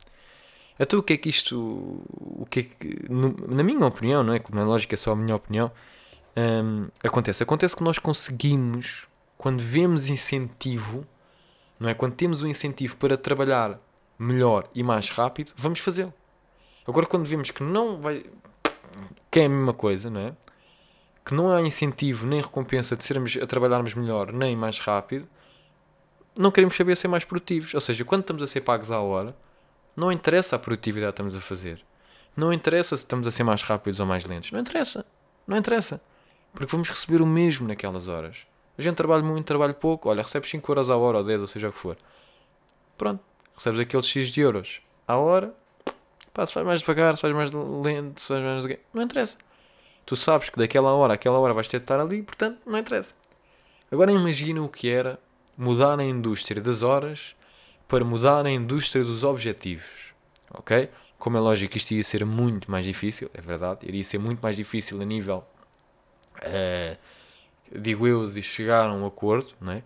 Então 0.78 0.98
o 0.98 1.02
que 1.02 1.12
é 1.12 1.16
que 1.16 1.28
isto, 1.28 1.58
o 1.58 2.46
que 2.48 2.60
é 2.60 2.62
que, 2.62 3.06
na 3.08 3.62
minha 3.62 3.86
opinião, 3.86 4.22
não 4.22 4.32
é? 4.32 4.40
Na 4.50 4.64
lógica 4.64 4.94
é 4.94 4.96
só 4.96 5.12
a 5.12 5.16
minha 5.16 5.36
opinião, 5.36 5.70
hum, 6.36 6.88
acontece. 7.04 7.42
Acontece 7.42 7.76
que 7.76 7.82
nós 7.82 7.98
conseguimos, 7.98 9.06
quando 9.36 9.62
vemos 9.62 10.08
incentivo, 10.08 11.06
não 11.78 11.88
é? 11.88 11.94
Quando 11.94 12.14
temos 12.14 12.42
um 12.42 12.46
incentivo 12.46 12.96
para 12.96 13.16
trabalhar 13.18 13.78
melhor 14.18 14.68
e 14.74 14.82
mais 14.82 15.10
rápido, 15.10 15.52
vamos 15.56 15.80
fazê-lo. 15.80 16.14
Agora 16.86 17.06
quando 17.06 17.26
vemos 17.26 17.50
que 17.50 17.62
não 17.62 18.00
vai, 18.00 18.24
que 19.30 19.40
é 19.40 19.44
a 19.44 19.48
mesma 19.48 19.74
coisa, 19.74 20.08
não 20.08 20.20
é? 20.20 20.32
Que 21.30 21.36
não 21.36 21.48
há 21.48 21.62
incentivo 21.62 22.26
nem 22.26 22.40
recompensa 22.40 22.96
de 22.96 23.04
sermos 23.04 23.38
a 23.40 23.46
trabalharmos 23.46 23.94
melhor 23.94 24.32
nem 24.32 24.56
mais 24.56 24.80
rápido, 24.80 25.28
não 26.36 26.50
queremos 26.50 26.74
saber 26.76 26.96
ser 26.96 27.06
mais 27.06 27.24
produtivos. 27.24 27.72
Ou 27.72 27.80
seja, 27.80 28.04
quando 28.04 28.22
estamos 28.22 28.42
a 28.42 28.48
ser 28.48 28.62
pagos 28.62 28.90
à 28.90 28.98
hora, 28.98 29.32
não 29.94 30.10
interessa 30.10 30.56
a 30.56 30.58
produtividade 30.58 31.12
que 31.12 31.14
estamos 31.14 31.36
a 31.36 31.40
fazer. 31.40 31.84
Não 32.36 32.52
interessa 32.52 32.96
se 32.96 33.04
estamos 33.04 33.28
a 33.28 33.30
ser 33.30 33.44
mais 33.44 33.62
rápidos 33.62 34.00
ou 34.00 34.06
mais 34.06 34.24
lentos. 34.24 34.50
Não 34.50 34.58
interessa. 34.58 35.06
Não 35.46 35.56
interessa. 35.56 36.02
Porque 36.52 36.72
vamos 36.72 36.88
receber 36.88 37.22
o 37.22 37.26
mesmo 37.26 37.68
naquelas 37.68 38.08
horas. 38.08 38.38
A 38.76 38.82
gente 38.82 38.96
trabalha 38.96 39.22
muito, 39.22 39.46
trabalha 39.46 39.72
pouco. 39.72 40.08
Olha, 40.08 40.24
recebes 40.24 40.50
5 40.50 40.72
horas 40.72 40.90
à 40.90 40.96
hora 40.96 41.18
ou 41.18 41.22
10, 41.24 41.42
ou 41.42 41.46
seja 41.46 41.68
o 41.68 41.72
que 41.72 41.78
for. 41.78 41.96
Pronto. 42.98 43.22
Recebes 43.54 43.78
aqueles 43.78 44.06
X 44.08 44.32
de 44.32 44.40
euros 44.40 44.82
à 45.06 45.16
hora. 45.16 45.54
Pá, 46.34 46.44
se 46.44 46.52
faz 46.52 46.66
mais 46.66 46.80
devagar, 46.80 47.14
se 47.14 47.22
faz 47.22 47.32
mais 47.32 47.52
lento, 47.52 48.20
se 48.20 48.26
faz 48.26 48.42
mais. 48.42 48.80
Não 48.92 49.02
interessa. 49.02 49.38
Tu 50.10 50.16
sabes 50.16 50.50
que 50.50 50.58
daquela 50.58 50.92
hora 50.92 51.14
àquela 51.14 51.38
hora 51.38 51.54
vais 51.54 51.68
ter 51.68 51.78
de 51.78 51.84
estar 51.84 52.00
ali, 52.00 52.20
portanto, 52.20 52.58
não 52.66 52.76
interessa. 52.76 53.14
Agora 53.92 54.10
imagina 54.10 54.60
o 54.60 54.68
que 54.68 54.90
era 54.90 55.20
mudar 55.56 56.00
a 56.00 56.04
indústria 56.04 56.60
das 56.60 56.82
horas 56.82 57.36
para 57.86 58.04
mudar 58.04 58.44
a 58.44 58.50
indústria 58.50 59.04
dos 59.04 59.22
objetivos. 59.22 60.12
Ok? 60.52 60.90
Como 61.16 61.36
é 61.36 61.40
lógico, 61.40 61.76
isto 61.76 61.92
ia 61.92 62.02
ser 62.02 62.26
muito 62.26 62.68
mais 62.68 62.84
difícil, 62.84 63.30
é 63.32 63.40
verdade, 63.40 63.86
iria 63.86 64.02
ser 64.02 64.18
muito 64.18 64.40
mais 64.40 64.56
difícil 64.56 65.00
a 65.00 65.04
nível, 65.04 65.44
uh, 66.38 66.98
digo 67.70 68.04
eu, 68.04 68.28
de 68.28 68.42
chegar 68.42 68.88
a 68.88 68.92
um 68.92 69.06
acordo, 69.06 69.52
não 69.60 69.74
é? 69.74 69.82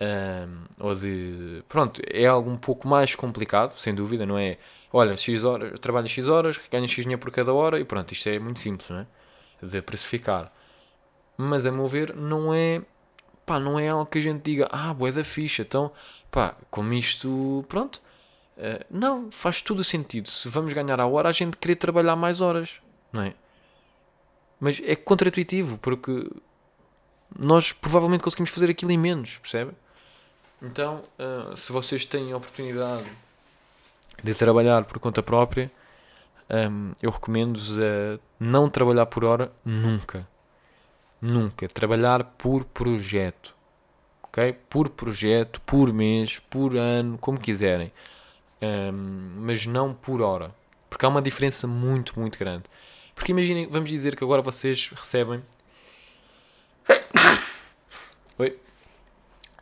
Um, 0.00 0.86
ou 0.86 0.94
de. 0.94 1.64
Pronto, 1.68 2.00
é 2.08 2.26
algo 2.26 2.48
um 2.48 2.56
pouco 2.56 2.86
mais 2.86 3.12
complicado, 3.12 3.76
sem 3.76 3.92
dúvida, 3.92 4.24
não 4.24 4.38
é? 4.38 4.56
Olha, 4.92 5.16
X 5.16 5.42
horas, 5.42 5.80
trabalho 5.80 6.08
X 6.08 6.28
horas, 6.28 6.60
ganho 6.70 6.86
X 6.86 7.02
dinheiro 7.02 7.20
por 7.20 7.32
cada 7.32 7.52
hora 7.52 7.80
e 7.80 7.84
pronto, 7.84 8.12
isto 8.12 8.28
é 8.28 8.38
muito 8.38 8.60
simples, 8.60 8.88
não 8.88 8.98
é? 8.98 9.06
De 9.62 9.82
precificar. 9.82 10.52
Mas 11.36 11.66
a 11.66 11.72
meu 11.72 11.86
ver, 11.86 12.14
não 12.14 12.52
é. 12.52 12.82
Pá, 13.46 13.58
não 13.58 13.78
é 13.78 13.88
algo 13.88 14.06
que 14.06 14.18
a 14.18 14.20
gente 14.20 14.42
diga, 14.42 14.68
ah, 14.70 14.92
boé 14.92 15.10
da 15.10 15.24
ficha, 15.24 15.62
então 15.62 15.90
pá, 16.30 16.54
como 16.70 16.92
isto, 16.92 17.64
pronto. 17.68 18.00
Uh, 18.56 18.84
não, 18.90 19.30
faz 19.30 19.62
todo 19.62 19.80
o 19.80 19.84
sentido. 19.84 20.28
Se 20.28 20.48
vamos 20.48 20.72
ganhar 20.72 21.00
a 21.00 21.06
hora, 21.06 21.28
a 21.28 21.32
gente 21.32 21.56
querer 21.56 21.76
trabalhar 21.76 22.16
mais 22.16 22.40
horas, 22.40 22.80
não 23.12 23.22
é? 23.22 23.34
Mas 24.60 24.80
é 24.84 24.96
contraintuitivo, 24.96 25.78
porque 25.78 26.28
nós 27.38 27.72
provavelmente 27.72 28.22
conseguimos 28.22 28.50
fazer 28.50 28.68
aquilo 28.68 28.90
em 28.90 28.98
menos, 28.98 29.38
percebe? 29.38 29.72
Então, 30.60 31.04
uh, 31.18 31.56
se 31.56 31.70
vocês 31.70 32.04
têm 32.04 32.32
a 32.32 32.36
oportunidade 32.36 33.08
de 34.22 34.34
trabalhar 34.34 34.84
por 34.84 34.98
conta 34.98 35.22
própria, 35.22 35.70
um, 36.50 36.92
eu 37.02 37.10
recomendo-vos 37.10 37.78
a 37.78 38.18
não 38.38 38.68
trabalhar 38.68 39.06
por 39.06 39.24
hora 39.24 39.52
nunca. 39.64 40.28
Nunca. 41.20 41.68
Trabalhar 41.68 42.24
por 42.24 42.64
projeto 42.64 43.58
ok? 44.38 44.52
Por 44.68 44.90
projeto, 44.90 45.60
por 45.62 45.92
mês, 45.92 46.38
por 46.48 46.76
ano, 46.76 47.18
como 47.18 47.40
quiserem, 47.40 47.92
um, 48.62 49.42
mas 49.42 49.66
não 49.66 49.92
por 49.92 50.22
hora, 50.22 50.54
porque 50.88 51.04
há 51.04 51.08
uma 51.08 51.22
diferença 51.22 51.66
muito, 51.66 52.18
muito 52.18 52.38
grande. 52.38 52.64
Porque 53.14 53.32
imaginem, 53.32 53.66
vamos 53.66 53.90
dizer 53.90 54.14
que 54.14 54.22
agora 54.22 54.40
vocês 54.40 54.90
recebem. 54.94 55.42
Oi. 58.38 58.67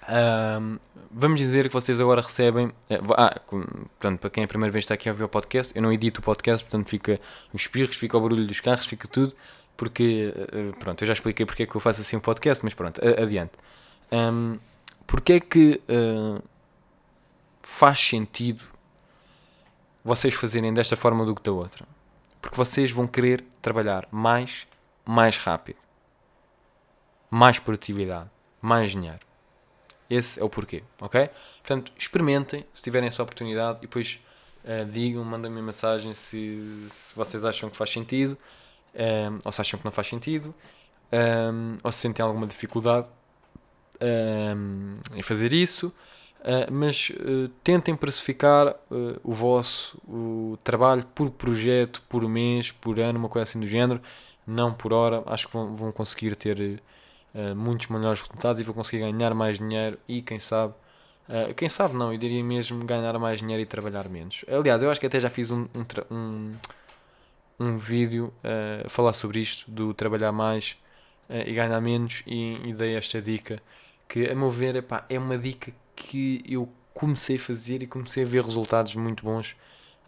Um, 0.09 0.79
vamos 1.11 1.40
dizer 1.40 1.69
que 1.69 1.73
vocês 1.73 2.01
agora 2.01 2.21
recebem. 2.21 2.73
Eh, 2.88 3.01
ah, 3.16 3.40
portanto, 3.47 4.21
para 4.21 4.31
quem 4.31 4.42
é 4.42 4.45
a 4.45 4.49
primeira 4.49 4.73
vez 4.73 4.85
está 4.85 4.95
aqui 4.95 5.09
a 5.09 5.12
ver 5.12 5.25
o 5.25 5.29
podcast, 5.29 5.75
eu 5.75 5.83
não 5.83 5.92
edito 5.92 6.21
o 6.21 6.23
podcast, 6.23 6.64
portanto 6.64 6.88
fica 6.88 7.21
os 7.53 7.62
espirros, 7.62 7.97
fica 7.97 8.16
o 8.16 8.21
barulho 8.21 8.47
dos 8.47 8.61
carros, 8.61 8.87
fica 8.87 9.09
tudo. 9.09 9.35
Porque, 9.77 10.33
eh, 10.53 10.73
pronto, 10.79 11.03
eu 11.03 11.07
já 11.07 11.12
expliquei 11.12 11.45
porque 11.45 11.64
é 11.64 11.66
que 11.66 11.75
eu 11.75 11.81
faço 11.81 12.01
assim 12.01 12.16
o 12.16 12.21
podcast, 12.21 12.64
mas 12.64 12.75
pronto, 12.75 13.01
adiante. 13.21 13.53
Um, 14.12 14.59
porque 15.07 15.35
é 15.35 15.40
que 15.40 15.81
uh, 15.88 16.42
faz 17.62 17.99
sentido 17.99 18.64
vocês 20.05 20.35
fazerem 20.35 20.73
desta 20.73 20.97
forma 20.97 21.25
do 21.25 21.35
que 21.35 21.42
da 21.42 21.53
outra? 21.53 21.87
Porque 22.40 22.57
vocês 22.57 22.90
vão 22.90 23.07
querer 23.07 23.45
trabalhar 23.61 24.07
mais, 24.11 24.66
mais 25.05 25.37
rápido, 25.37 25.79
mais 27.31 27.59
produtividade, 27.59 28.31
mais 28.61 28.92
dinheiro. 28.92 29.21
Esse 30.09 30.40
é 30.40 30.45
o 30.45 30.49
porquê, 30.49 30.83
ok? 31.01 31.29
Portanto, 31.59 31.92
experimentem 31.99 32.64
se 32.73 32.83
tiverem 32.83 33.09
essa 33.09 33.23
oportunidade 33.23 33.79
e 33.79 33.83
depois 33.83 34.21
uh, 34.64 34.85
digam, 34.90 35.25
mandem-me 35.25 35.61
mensagem 35.61 36.14
se, 36.14 36.87
se 36.88 37.14
vocês 37.14 37.45
acham 37.45 37.69
que 37.69 37.77
faz 37.77 37.90
sentido 37.90 38.38
um, 38.95 39.38
ou 39.45 39.53
se 39.53 39.61
acham 39.61 39.79
que 39.79 39.85
não 39.85 39.92
faz 39.92 40.07
sentido 40.07 40.55
um, 41.12 41.79
ou 41.83 41.92
se 41.92 41.99
sentem 41.99 42.25
alguma 42.25 42.47
dificuldade 42.47 43.07
um, 44.01 44.99
em 45.14 45.23
fazer 45.23 45.53
isso, 45.53 45.88
uh, 46.40 46.73
mas 46.73 47.11
uh, 47.11 47.49
tentem 47.62 47.95
precificar 47.97 48.69
uh, 48.69 49.21
o 49.23 49.33
vosso 49.33 49.99
o 50.07 50.59
trabalho 50.62 51.05
por 51.14 51.31
projeto, 51.31 52.03
por 52.09 52.27
mês, 52.29 52.71
por 52.71 52.99
ano, 53.01 53.19
uma 53.19 53.29
coisa 53.29 53.45
assim 53.45 53.61
do 53.61 53.66
género, 53.66 54.01
não 54.47 54.73
por 54.73 54.92
hora. 54.92 55.23
Acho 55.27 55.47
que 55.47 55.53
vão, 55.53 55.75
vão 55.75 55.92
conseguir 55.92 56.37
ter 56.37 56.81
muitos 57.57 57.88
melhores 57.88 58.20
resultados 58.20 58.61
e 58.61 58.64
vão 58.64 58.75
conseguir 58.75 59.01
ganhar 59.01 59.35
mais 59.35 59.59
dinheiro 59.59 59.99
e 60.09 60.22
quem 60.22 60.38
sabe. 60.38 60.75
quem 61.57 61.68
sabe 61.68 61.94
não, 61.94 62.12
eu 62.12 62.18
diria 62.18 62.42
mesmo 62.42 62.85
ganhar 62.85 63.18
mais 63.18 63.40
dinheiro 63.40 63.62
e 63.62 63.66
trabalhar 63.66 64.09
menos. 64.09 64.44
Aliás, 64.49 64.83
eu 64.83 64.90
acho 64.90 65.01
que 65.01 65.07
até 65.07 65.20
já 65.20 65.29
fiz 65.29 65.51
um, 65.51 65.66
um, 65.75 66.14
um, 66.14 66.53
um 67.59 67.79
vídeo 67.79 68.33
a 68.85 68.88
falar 68.88 69.12
sobre 69.12 69.40
isto, 69.40 69.70
do 69.70 69.92
trabalhar 69.92 70.33
mais 70.33 70.77
e 71.29 71.53
ganhar 71.53 71.81
menos, 71.81 72.22
e, 72.27 72.68
e 72.68 72.72
dei 72.72 72.94
esta 72.94 73.20
dica 73.20 73.61
que, 74.09 74.29
a 74.29 74.35
meu 74.35 74.51
ver, 74.51 74.77
epá, 74.77 75.05
é 75.09 75.18
uma 75.18 75.37
dica 75.37 75.72
que 75.94 76.42
eu 76.46 76.68
comecei 76.94 77.37
a 77.37 77.38
fazer 77.40 77.83
e 77.83 77.87
comecei 77.87 78.22
a 78.22 78.27
ver 78.27 78.42
resultados 78.42 78.94
muito 78.94 79.25
bons. 79.25 79.57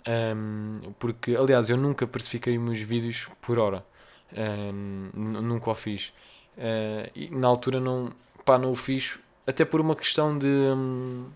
Um, 0.06 0.92
porque, 0.98 1.36
aliás, 1.36 1.68
eu 1.68 1.76
nunca 1.76 2.06
precifiquei 2.06 2.56
os 2.56 2.64
meus 2.64 2.78
vídeos 2.78 3.28
por 3.42 3.58
hora. 3.58 3.84
Um, 4.32 5.10
nunca 5.42 5.70
o 5.70 5.74
fiz. 5.74 6.12
Uh, 6.58 7.10
e 7.14 7.30
na 7.30 7.46
altura 7.46 7.78
não, 7.78 8.12
pá, 8.44 8.58
não 8.58 8.72
o 8.72 8.74
fiz, 8.74 9.16
até 9.46 9.64
por 9.64 9.80
uma 9.80 9.94
questão 9.94 10.36
de, 10.36 10.46
um, 10.46 11.26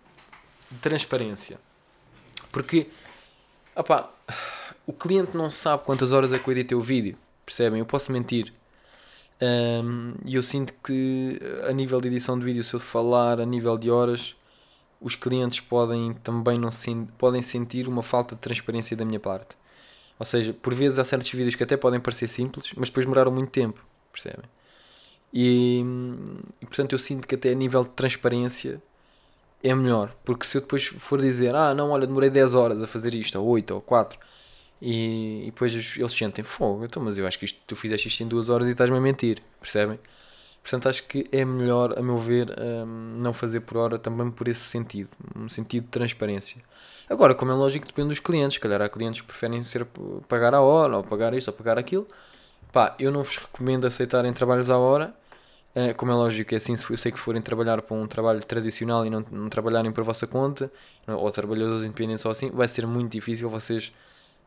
de 0.71 0.79
transparência. 0.79 1.59
Porque, 2.51 2.89
opá, 3.75 4.11
o 4.87 4.93
cliente 4.93 5.37
não 5.37 5.51
sabe 5.51 5.85
quantas 5.85 6.11
horas 6.11 6.33
é 6.33 6.39
que 6.39 6.49
eu 6.49 6.53
editei 6.53 6.77
o 6.77 6.83
vídeo. 6.83 7.17
Percebem? 7.47 7.79
Eu 7.79 7.87
posso 7.87 8.11
mentir. 8.11 8.53
E 10.25 10.35
eu 10.35 10.43
sinto 10.43 10.73
que 10.85 11.41
a 11.69 11.73
nível 11.73 12.01
de 12.01 12.09
edição 12.09 12.39
de 12.39 12.45
vídeo, 12.45 12.63
se 12.63 12.75
eu 12.75 12.81
falar 12.81 13.41
a 13.41 13.47
nível 13.47 13.77
de 13.77 13.91
horas, 13.91 14.37
os 15.01 15.17
clientes 15.17 15.61
podem 15.61 16.15
também 16.23 16.59
não 16.59 16.71
podem 17.19 17.43
sentir 17.43 17.89
uma 17.89 18.03
falta 18.03 18.37
de 18.37 18.41
transparência 18.41 18.97
da 18.97 19.05
minha 19.05 19.19
parte. 19.19 19.57
Ou 20.19 20.25
seja, 20.25 20.53
por 20.53 20.73
vezes 20.75 20.99
há 20.99 21.05
certos 21.05 21.33
vídeos 21.33 21.57
que 21.57 21.63
até 21.65 21.77
podem 21.77 21.99
parecer 21.99 22.29
simples, 22.29 22.73
mas 22.77 22.89
depois 22.89 23.05
demoraram 23.05 23.33
muito 23.33 23.51
tempo, 23.51 23.85
percebem? 24.13 24.45
E, 25.33 25.85
e 26.61 26.67
portanto 26.67 26.93
eu 26.93 26.99
sinto 26.99 27.27
que 27.27 27.35
até 27.35 27.51
a 27.51 27.55
nível 27.55 27.83
de 27.85 27.91
transparência 27.91 28.83
é 29.63 29.75
melhor. 29.75 30.15
Porque 30.25 30.47
se 30.47 30.59
eu 30.59 30.61
depois 30.61 30.87
for 30.87 31.21
dizer, 31.21 31.55
ah, 31.55 31.75
não, 31.75 31.91
olha, 31.91 32.07
demorei 32.07 32.31
10 32.31 32.55
horas 32.55 32.83
a 32.83 32.87
fazer 32.87 33.15
isto, 33.15 33.39
ou 33.41 33.47
8, 33.49 33.75
ou 33.75 33.81
4, 33.81 34.19
e, 34.81 35.43
e 35.43 35.47
depois 35.47 35.73
eles 35.97 36.13
sentem 36.13 36.45
fogo, 36.45 36.85
então, 36.85 37.03
mas 37.03 37.17
eu 37.19 37.27
acho 37.27 37.39
que 37.39 37.45
isto, 37.45 37.61
tu 37.67 37.77
fizeste 37.77 38.09
isto 38.09 38.23
em 38.23 38.29
2 38.29 38.49
horas 38.49 38.69
e 38.69 38.73
estás-me 38.73 38.97
a 38.97 39.01
mentir, 39.01 39.43
percebem? 39.61 39.99
Portanto, 40.63 40.89
acho 40.89 41.05
que 41.09 41.27
é 41.33 41.45
melhor, 41.45 41.99
a 41.99 42.03
meu 42.03 42.19
ver, 42.19 42.55
um, 42.59 42.87
não 43.19 43.33
fazer 43.33 43.61
por 43.61 43.77
hora 43.77 43.99
também 43.99 44.31
por 44.31 44.47
esse 44.49 44.61
sentido, 44.61 45.11
um 45.37 45.49
sentido 45.49 45.85
de 45.85 45.91
transparência. 45.91 46.63
Agora, 47.09 47.35
como 47.35 47.51
é 47.51 47.55
lógico, 47.55 47.87
depende 47.87 48.09
dos 48.11 48.21
clientes. 48.21 48.55
Se 48.55 48.61
calhar 48.61 48.81
há 48.81 48.89
clientes 48.89 49.21
que 49.21 49.27
preferem 49.27 49.63
ser 49.63 49.87
pagar 50.29 50.55
a 50.55 50.61
hora, 50.61 50.99
ou 50.99 51.05
pagar 51.05 51.35
isto, 51.35 51.49
ou 51.49 51.55
pagar 51.55 51.79
aquilo. 51.79 52.07
Pá, 52.73 52.95
eu 52.99 53.11
não 53.11 53.23
vos 53.23 53.37
recomendo 53.37 53.87
aceitarem 53.87 54.33
trabalhos 54.33 54.71
à 54.71 54.79
hora. 54.79 55.15
Uh, 55.75 55.95
como 55.97 56.13
é 56.13 56.15
lógico, 56.15 56.53
é 56.53 56.59
assim, 56.59 56.77
se 56.77 56.91
eu 56.91 56.97
sei 56.99 57.11
que 57.11 57.19
forem 57.19 57.41
trabalhar 57.41 57.81
para 57.81 57.97
um 57.97 58.07
trabalho 58.07 58.41
tradicional 58.41 59.07
e 59.07 59.11
não, 59.11 59.25
não 59.31 59.49
trabalharem 59.49 59.91
por 59.91 60.05
vossa 60.05 60.27
conta, 60.27 60.71
ou 61.07 61.31
trabalhadores 61.31 61.85
independentes 61.85 62.25
ou 62.27 62.31
assim, 62.31 62.51
vai 62.51 62.69
ser 62.69 62.87
muito 62.87 63.13
difícil 63.13 63.49
vocês 63.49 63.91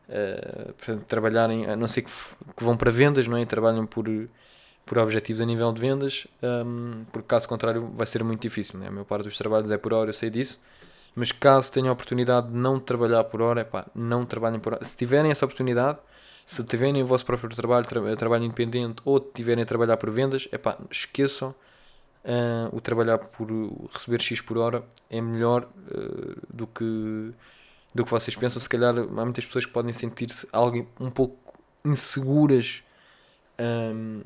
uh, 0.08 0.96
trabalharem, 1.08 1.66
a 1.66 1.74
não 1.74 1.88
ser 1.88 2.02
que, 2.02 2.10
que, 2.56 2.62
vão 2.62 2.76
para 2.76 2.92
vendas, 2.92 3.26
não 3.26 3.36
é? 3.36 3.42
E 3.42 3.46
trabalham 3.46 3.84
por, 3.86 4.06
por 4.84 4.98
objetivos 4.98 5.40
a 5.42 5.44
nível 5.44 5.72
de 5.72 5.80
vendas, 5.80 6.28
um, 6.42 7.04
porque 7.12 7.26
caso 7.26 7.48
contrário 7.48 7.90
vai 7.94 8.06
ser 8.06 8.22
muito 8.22 8.42
difícil, 8.42 8.78
né? 8.78 8.86
A 8.88 8.90
maior 8.90 9.04
parte 9.04 9.24
dos 9.24 9.36
trabalhos 9.36 9.70
é 9.70 9.76
por 9.76 9.92
hora, 9.92 10.10
eu 10.10 10.14
sei 10.14 10.30
disso, 10.30 10.60
mas 11.14 11.32
caso 11.32 11.72
tenham 11.72 11.88
a 11.88 11.92
oportunidade 11.92 12.48
de 12.48 12.54
não 12.54 12.78
trabalhar 12.78 13.24
por 13.24 13.42
hora, 13.42 13.62
epá, 13.62 13.86
não 13.94 14.24
trabalhem 14.24 14.60
por 14.60 14.74
hora. 14.74 14.84
Se 14.84 14.96
tiverem 14.96 15.30
essa 15.30 15.44
oportunidade, 15.44 15.98
se 16.46 16.62
tiverem 16.64 17.02
o 17.02 17.06
vosso 17.06 17.26
próprio 17.26 17.50
trabalho, 17.50 17.84
tra 17.84 18.16
trabalho 18.16 18.44
independente, 18.44 19.02
ou 19.04 19.18
tiverem 19.18 19.64
a 19.64 19.66
trabalhar 19.66 19.96
por 19.96 20.10
vendas, 20.10 20.48
epá, 20.52 20.78
esqueçam 20.90 21.54
uh, 22.24 22.74
o 22.74 22.80
trabalhar 22.80 23.18
por 23.18 23.48
receber 23.92 24.22
X 24.22 24.40
por 24.40 24.56
hora, 24.56 24.84
é 25.10 25.20
melhor 25.20 25.68
uh, 25.90 26.40
do 26.48 26.66
que 26.66 27.32
do 27.94 28.04
que 28.04 28.10
vocês 28.10 28.36
pensam. 28.36 28.60
Se 28.60 28.68
calhar 28.68 28.94
há 28.96 29.24
muitas 29.24 29.46
pessoas 29.46 29.64
que 29.64 29.72
podem 29.72 29.92
sentir-se 29.92 30.46
algo 30.52 30.86
um 31.00 31.10
pouco 31.10 31.36
inseguras 31.84 32.82
um, 33.58 34.20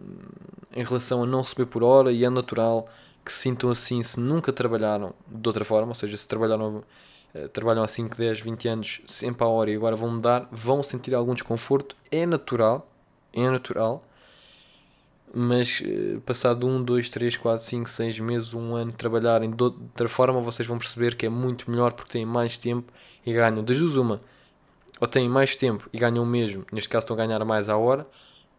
em 0.74 0.84
relação 0.84 1.22
a 1.22 1.26
não 1.26 1.40
receber 1.40 1.66
por 1.66 1.82
hora 1.82 2.10
e 2.10 2.24
é 2.24 2.30
natural 2.30 2.88
que 3.24 3.32
se 3.32 3.42
sintam 3.42 3.70
assim 3.70 4.02
se 4.02 4.18
nunca 4.18 4.52
trabalharam 4.52 5.14
de 5.28 5.48
outra 5.48 5.64
forma, 5.64 5.88
ou 5.88 5.94
seja, 5.94 6.16
se 6.16 6.26
trabalharam, 6.26 6.82
trabalham 7.52 7.82
há 7.82 7.86
5, 7.86 8.16
10, 8.16 8.40
20 8.40 8.68
anos 8.68 9.00
sempre 9.06 9.44
à 9.44 9.46
hora 9.46 9.70
e 9.70 9.76
agora 9.76 9.94
vão 9.94 10.10
mudar, 10.10 10.48
vão 10.50 10.82
sentir 10.82 11.14
algum 11.14 11.34
desconforto, 11.34 11.96
é 12.10 12.26
natural, 12.26 12.90
é 13.32 13.48
natural, 13.48 14.04
mas 15.32 15.80
uh, 15.80 16.20
passado 16.22 16.66
1, 16.66 16.82
2, 16.82 17.08
3, 17.08 17.36
4, 17.36 17.64
5, 17.64 17.88
6 17.88 18.20
meses, 18.20 18.54
um 18.54 18.74
ano 18.74 18.92
trabalharem 18.92 19.50
de 19.50 19.62
outra 19.62 20.08
forma, 20.08 20.40
vocês 20.40 20.66
vão 20.66 20.78
perceber 20.78 21.14
que 21.14 21.26
é 21.26 21.28
muito 21.28 21.70
melhor 21.70 21.92
porque 21.92 22.12
têm 22.12 22.26
mais 22.26 22.58
tempo 22.58 22.92
e 23.24 23.32
ganham 23.32 23.62
das 23.62 23.78
duas 23.78 23.96
uma, 23.96 24.20
ou 25.00 25.06
têm 25.06 25.28
mais 25.28 25.56
tempo 25.56 25.88
e 25.92 25.98
ganham 25.98 26.24
o 26.24 26.26
mesmo, 26.26 26.64
neste 26.72 26.88
caso 26.88 27.04
estão 27.04 27.14
a 27.14 27.24
ganhar 27.24 27.44
mais 27.44 27.68
à 27.68 27.76
hora, 27.76 28.06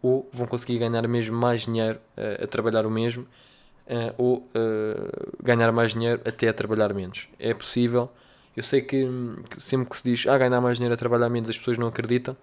ou 0.02 0.28
vão 0.32 0.48
conseguir 0.48 0.80
ganhar 0.80 1.08
mesmo 1.08 1.38
mais 1.38 1.62
dinheiro 1.62 2.00
uh, 2.18 2.44
a 2.44 2.48
trabalhar 2.48 2.86
o 2.86 2.92
mesmo, 2.92 3.24
uh, 3.88 4.14
ou 4.18 4.38
uh, 4.38 5.44
ganhar 5.44 5.72
mais 5.72 5.92
dinheiro 5.92 6.22
até 6.26 6.48
a 6.48 6.54
trabalhar 6.54 6.94
menos. 6.94 7.28
É 7.38 7.54
possível. 7.54 8.10
Eu 8.56 8.64
sei 8.64 8.82
que, 8.82 9.08
sempre 9.58 9.90
que 9.90 9.98
se 9.98 10.04
diz 10.04 10.28
ah, 10.28 10.38
ganhar 10.38 10.60
mais 10.60 10.78
dinheiro 10.78 10.94
a 10.94 10.98
trabalhar 10.98 11.30
menos, 11.30 11.50
as 11.50 11.58
pessoas 11.58 11.78
não 11.78 11.88
acreditam, 11.88 12.36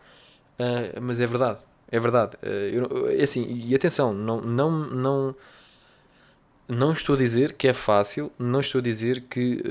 mas 1.01 1.21
é 1.21 1.27
verdade. 1.27 1.59
É 1.91 1.99
verdade. 1.99 2.37
Eu, 2.43 3.09
é 3.09 3.23
assim, 3.23 3.45
e 3.47 3.75
atenção, 3.75 4.13
não, 4.13 4.41
não, 4.41 4.71
não, 4.71 5.37
não 6.69 6.93
estou 6.93 7.15
a 7.15 7.19
dizer 7.19 7.55
que 7.55 7.69
é 7.69 7.75
fácil, 7.75 8.31
não 8.39 8.61
estou 8.61 8.79
a 8.81 8.83
dizer 8.83 9.23
que 9.23 9.63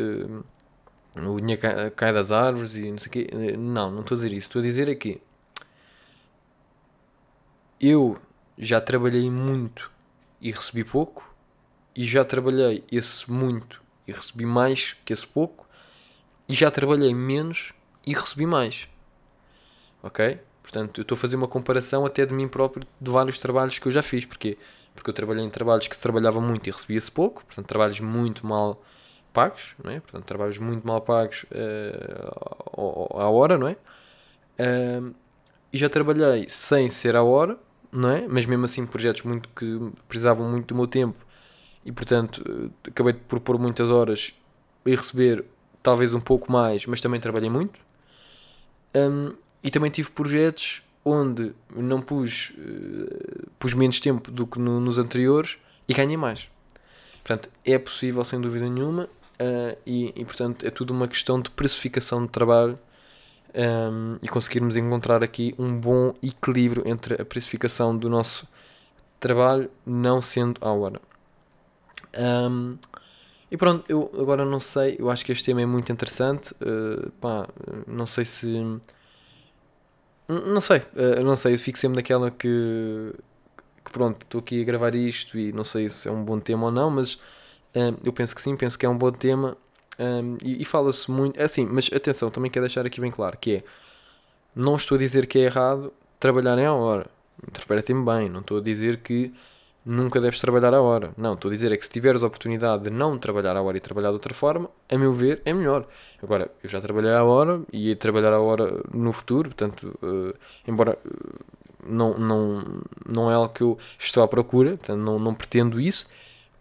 o 1.16 1.40
dinheiro 1.40 1.62
cai, 1.62 1.90
cai 1.92 2.14
das 2.14 2.32
árvores 2.32 2.76
e 2.76 2.92
não 2.92 3.00
sei 3.00 3.08
o 3.08 3.12
quê. 3.12 3.28
Não, 3.58 3.92
não 3.92 4.02
estou 4.02 4.16
a 4.16 4.18
dizer 4.18 4.32
isso. 4.36 4.48
Estou 4.48 4.60
a 4.60 4.64
dizer 4.64 4.88
é 4.90 4.96
que 4.96 5.22
eu 7.80 8.18
já 8.58 8.82
trabalhei 8.82 9.30
muito 9.30 9.92
e 10.42 10.52
recebi 10.52 10.84
pouco, 10.84 11.28
e 11.96 12.04
já 12.04 12.24
trabalhei 12.24 12.84
esse 12.92 13.30
muito 13.32 13.82
e 14.08 14.12
recebi 14.12 14.46
mais 14.46 14.96
que 15.06 15.14
esse 15.14 15.26
pouco, 15.26 15.67
e 16.48 16.54
já 16.54 16.72
trabalhei 16.72 17.14
menos 17.14 17.74
e 18.06 18.14
recebi 18.14 18.46
mais. 18.46 18.88
Ok? 20.02 20.40
Portanto, 20.62 21.00
eu 21.00 21.02
estou 21.04 21.16
a 21.16 21.20
fazer 21.20 21.36
uma 21.36 21.48
comparação 21.48 22.06
até 22.06 22.26
de 22.26 22.34
mim 22.34 22.48
próprio 22.48 22.86
de 23.00 23.12
vários 23.12 23.38
trabalhos 23.38 23.80
que 23.80 23.88
eu 23.88 23.92
já 23.92 24.04
fiz. 24.04 24.26
Porquê? 24.26 24.58
Porque 24.94 25.10
eu 25.10 25.14
trabalhei 25.14 25.44
em 25.44 25.50
trabalhos 25.50 25.88
que 25.88 25.96
se 25.96 26.02
trabalhava 26.02 26.42
muito 26.42 26.68
e 26.68 26.72
recebia-se 26.72 27.12
pouco, 27.12 27.46
portanto, 27.46 27.68
trabalhos 27.68 28.00
muito 28.00 28.46
mal 28.46 28.84
pagos, 29.32 29.76
não 29.84 29.92
é? 29.92 30.00
Portanto, 30.00 30.26
trabalhos 30.26 30.58
muito 30.58 30.86
mal 30.86 31.02
pagos 31.02 31.46
uh, 31.52 33.20
à 33.20 33.30
hora, 33.30 33.58
não 33.58 33.68
é? 33.68 33.78
Uh, 34.60 35.14
e 35.72 35.78
já 35.78 35.90
trabalhei 35.90 36.48
sem 36.50 36.90
ser 36.90 37.16
à 37.16 37.24
hora, 37.24 37.58
não 37.92 38.10
é? 38.10 38.28
Mas 38.28 38.46
mesmo 38.46 38.66
assim 38.66 38.86
projetos 38.86 39.22
muito 39.24 39.50
que 39.50 39.80
precisavam 40.08 40.50
muito 40.50 40.68
do 40.68 40.76
meu 40.76 40.88
tempo 40.88 41.26
e 41.86 41.92
portanto 41.92 42.44
eh, 42.48 42.90
acabei 42.90 43.14
por 43.14 43.40
pôr 43.40 43.58
muitas 43.58 43.90
horas 43.90 44.34
e 44.86 44.96
receber 44.96 45.46
talvez 45.88 46.14
um 46.14 46.20
pouco 46.20 46.52
mais, 46.52 46.86
mas 46.86 47.00
também 47.00 47.18
trabalhei 47.18 47.50
muito. 47.50 47.80
Um, 48.94 49.32
e 49.64 49.72
também 49.72 49.90
tive 49.90 50.12
projetos 50.12 50.84
onde 51.06 51.54
não 51.74 52.02
pus, 52.02 52.52
uh, 52.58 53.50
pus 53.58 53.74
menos 53.74 53.98
tempo 54.02 54.30
do 54.30 54.46
que 54.46 54.60
no, 54.60 54.82
nos 54.82 55.00
anteriores 55.00 55.58
e 55.88 55.94
ganhei 55.94 56.18
mais. 56.18 56.50
Portanto, 57.24 57.50
é 57.64 57.80
possível 57.80 58.22
sem 58.26 58.42
dúvida 58.42 58.68
nenhuma 58.68 59.06
uh, 59.06 59.78
e, 59.86 60.12
e, 60.14 60.26
portanto 60.26 60.66
é 60.66 60.70
tudo 60.70 60.92
uma 60.92 61.08
questão 61.08 61.40
de 61.40 61.50
precificação 61.52 62.26
de 62.26 62.34
trabalho 62.34 62.78
um, 63.56 64.18
e 64.22 64.28
conseguirmos 64.28 64.76
encontrar 64.76 65.24
aqui 65.24 65.56
um 65.58 65.74
bom 65.74 66.14
equilíbrio 66.22 66.84
entre 66.86 67.14
a 67.22 67.24
precificação 67.24 67.98
do 67.98 68.10
nosso 68.10 68.46
trabalho 69.22 69.72
não 69.86 70.22
sendo 70.22 70.60
à 70.60 70.70
hora. 70.70 71.00
Um, 72.14 72.78
e 73.50 73.58
pronto, 73.58 73.86
eu 73.88 74.12
agora 74.20 74.44
não 74.46 74.60
sei, 74.60 74.98
eu 75.00 75.10
acho 75.10 75.26
que 75.26 75.32
este 75.32 75.46
tema 75.46 75.62
é 75.62 75.66
muito 75.66 75.92
interessante. 75.92 76.54
Uh, 76.54 77.10
pá, 77.22 77.48
não 77.88 78.06
sei 78.06 78.26
se. 78.26 78.48
Não 80.28 80.60
sei, 80.60 80.80
uh, 80.80 81.24
não 81.24 81.36
sei, 81.36 81.54
eu 81.54 81.60
fico 81.60 81.78
sempre 81.78 81.98
naquela 81.98 82.30
que, 82.30 83.14
que 83.86 83.92
pronto, 83.92 84.24
estou 84.24 84.40
aqui 84.40 84.62
a 84.62 84.66
gravar 84.66 84.94
isto 84.94 85.38
e 85.40 85.54
não 85.54 85.64
sei 85.64 85.88
se 85.88 86.10
é 86.10 86.12
um 86.12 86.24
bom 86.24 86.38
tema 86.40 86.66
ou 86.66 86.72
não, 86.72 86.90
mas 86.90 87.14
uh, 87.14 87.98
eu 88.04 88.12
penso 88.12 88.36
que 88.36 88.42
sim, 88.42 88.58
penso 88.58 88.78
que 88.78 88.86
é 88.86 88.90
um 88.90 88.98
bom 88.98 89.12
tema 89.12 89.58
um, 90.00 90.38
e, 90.44 90.62
e 90.62 90.66
fala-se 90.66 91.10
muito. 91.10 91.40
É 91.40 91.44
assim, 91.44 91.66
mas 91.66 91.90
atenção, 91.94 92.30
também 92.30 92.52
quero 92.52 92.66
deixar 92.66 92.86
aqui 92.86 93.02
bem 93.02 93.12
claro 93.12 93.38
que 93.38 93.56
é. 93.56 93.64
Não 94.56 94.76
estou 94.76 94.96
a 94.96 95.00
dizer 95.00 95.28
que 95.28 95.40
é 95.40 95.44
errado 95.44 95.94
trabalhar 96.20 96.58
à 96.60 96.74
hora. 96.74 97.08
Interpretem-me 97.48 98.06
bem. 98.06 98.30
Não 98.30 98.42
estou 98.42 98.58
a 98.58 98.62
dizer 98.62 98.98
que 99.02 99.34
nunca 99.88 100.20
deves 100.20 100.40
trabalhar 100.40 100.74
à 100.74 100.82
hora. 100.82 101.12
Não, 101.18 101.34
estou 101.34 101.50
a 101.50 101.54
dizer 101.54 101.72
é 101.72 101.78
que 101.78 101.86
se 101.86 101.92
tiveres 101.92 102.22
a 102.24 102.28
oportunidade 102.28 102.84
de 102.84 102.90
não 102.90 103.18
trabalhar 103.18 103.56
à 103.56 103.62
hora 103.62 103.78
e 103.78 103.80
trabalhar 103.80 104.10
de 104.10 104.16
outra 104.16 104.34
forma, 104.34 104.70
a 104.90 104.98
meu 104.98 105.14
ver, 105.14 105.42
é 105.46 105.54
melhor. 105.54 105.88
Agora, 106.22 106.52
eu 106.62 106.70
já 106.70 106.82
trabalhei 106.82 107.12
à 107.12 107.24
hora 107.24 107.62
e 107.72 107.90
ia 107.90 107.96
trabalhar 107.96 108.34
à 108.34 108.40
hora 108.40 108.82
no 108.94 109.14
futuro, 109.14 109.50
portanto, 109.50 109.98
uh, 110.04 110.34
embora 110.68 110.98
uh, 111.06 111.46
não, 111.88 112.18
não, 112.18 112.82
não 113.08 113.32
é 113.32 113.36
algo 113.36 113.54
que 113.54 113.62
eu 113.62 113.78
estou 113.98 114.22
à 114.22 114.28
procura, 114.28 114.72
portanto, 114.72 115.00
não, 115.00 115.18
não 115.18 115.34
pretendo 115.34 115.80
isso, 115.80 116.06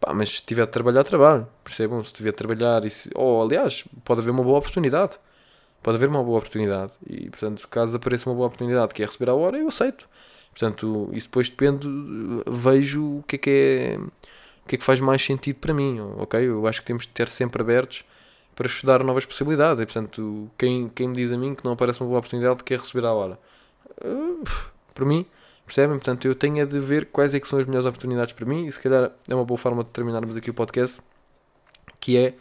Pá, 0.00 0.12
mas 0.12 0.36
se 0.36 0.42
tiver 0.42 0.66
de 0.66 0.72
trabalhar, 0.72 1.04
trabalho. 1.04 1.48
Percebam? 1.64 2.02
Se 2.04 2.12
tiver 2.12 2.30
de 2.30 2.36
trabalhar, 2.36 2.84
e 2.84 2.90
se... 2.90 3.10
ou 3.14 3.42
aliás, 3.42 3.84
pode 4.04 4.20
haver 4.20 4.30
uma 4.30 4.42
boa 4.44 4.58
oportunidade. 4.58 5.18
Pode 5.82 5.96
haver 5.96 6.08
uma 6.08 6.22
boa 6.22 6.38
oportunidade. 6.38 6.92
E 7.06 7.30
portanto, 7.30 7.66
caso 7.68 7.96
apareça 7.96 8.28
uma 8.28 8.34
boa 8.36 8.46
oportunidade 8.46 8.94
que 8.94 9.02
é 9.02 9.06
receber 9.06 9.30
a 9.30 9.34
hora, 9.34 9.58
eu 9.58 9.68
aceito. 9.68 10.08
Portanto, 10.58 11.10
isso 11.12 11.26
depois 11.26 11.50
depende, 11.50 11.86
vejo 12.46 13.18
o 13.18 13.24
que 13.26 13.36
é 13.36 13.38
que 13.38 13.50
é, 13.50 13.98
o 14.64 14.68
que 14.68 14.76
é 14.76 14.78
que 14.78 14.84
faz 14.84 15.00
mais 15.00 15.22
sentido 15.22 15.56
para 15.56 15.74
mim, 15.74 16.00
ok? 16.16 16.40
Eu 16.40 16.66
acho 16.66 16.80
que 16.80 16.86
temos 16.86 17.02
de 17.02 17.10
ter 17.10 17.28
sempre 17.28 17.60
abertos 17.60 18.04
para 18.54 18.66
estudar 18.66 19.04
novas 19.04 19.26
possibilidades. 19.26 19.80
E 19.80 19.84
portanto, 19.84 20.50
quem, 20.56 20.88
quem 20.88 21.08
me 21.08 21.16
diz 21.16 21.30
a 21.30 21.36
mim 21.36 21.54
que 21.54 21.62
não 21.62 21.72
aparece 21.72 22.00
uma 22.00 22.06
boa 22.06 22.20
oportunidade 22.20 22.64
que 22.64 22.72
é 22.72 22.76
receber 22.78 23.06
a 23.06 23.12
hora, 23.12 23.38
uh, 24.02 24.44
por 24.94 25.04
mim, 25.04 25.26
Percebem? 25.66 25.96
Portanto, 25.96 26.26
eu 26.26 26.34
tenho 26.34 26.62
a 26.62 26.64
de 26.64 26.78
ver 26.78 27.06
quais 27.06 27.34
é 27.34 27.40
que 27.40 27.48
são 27.48 27.58
as 27.58 27.66
melhores 27.66 27.86
oportunidades 27.86 28.32
para 28.32 28.46
mim 28.46 28.66
e 28.66 28.72
se 28.72 28.80
calhar 28.80 29.10
é 29.28 29.34
uma 29.34 29.44
boa 29.44 29.58
forma 29.58 29.82
de 29.82 29.90
terminarmos 29.90 30.36
aqui 30.36 30.48
o 30.48 30.54
podcast, 30.54 31.00
que 31.98 32.16
é 32.16 32.34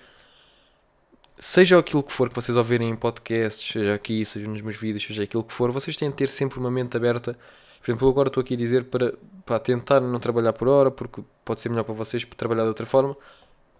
seja 1.37 1.77
aquilo 1.77 2.03
que 2.03 2.13
for 2.13 2.29
que 2.29 2.35
vocês 2.35 2.55
ouvirem 2.55 2.89
em 2.89 2.95
podcasts, 2.95 3.67
seja 3.67 3.95
aqui, 3.95 4.23
seja 4.23 4.47
nos 4.47 4.61
meus 4.61 4.77
vídeos, 4.77 5.03
seja 5.03 5.23
aquilo 5.23 5.43
que 5.43 5.53
for, 5.53 5.71
vocês 5.71 5.97
têm 5.97 6.09
de 6.11 6.15
ter 6.15 6.29
sempre 6.29 6.59
uma 6.59 6.69
mente 6.69 6.95
aberta. 6.95 7.37
Por 7.85 7.91
exemplo, 7.91 8.09
agora 8.09 8.29
estou 8.29 8.41
aqui 8.41 8.55
a 8.55 8.57
dizer 8.57 8.85
para, 8.85 9.13
para 9.45 9.59
tentar 9.59 10.01
não 10.01 10.19
trabalhar 10.19 10.53
por 10.53 10.67
hora, 10.67 10.89
porque 10.89 11.23
pode 11.45 11.61
ser 11.61 11.69
melhor 11.69 11.83
para 11.83 11.93
vocês 11.93 12.25
trabalhar 12.35 12.63
de 12.63 12.69
outra 12.69 12.83
forma. 12.83 13.15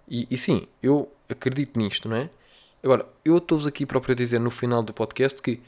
E, 0.08 0.28
e 0.30 0.38
sim, 0.38 0.68
eu 0.84 1.12
acredito 1.28 1.80
nisto, 1.80 2.08
não 2.08 2.16
é? 2.16 2.30
Agora, 2.84 3.08
eu 3.26 3.36
estou-vos 3.38 3.66
aqui 3.66 3.84
próprio 3.84 4.14
a 4.14 4.16
dizer 4.16 4.38
no 4.38 4.52
final 4.52 4.84
do 4.84 4.94
podcast 4.94 5.42
que 5.42 5.60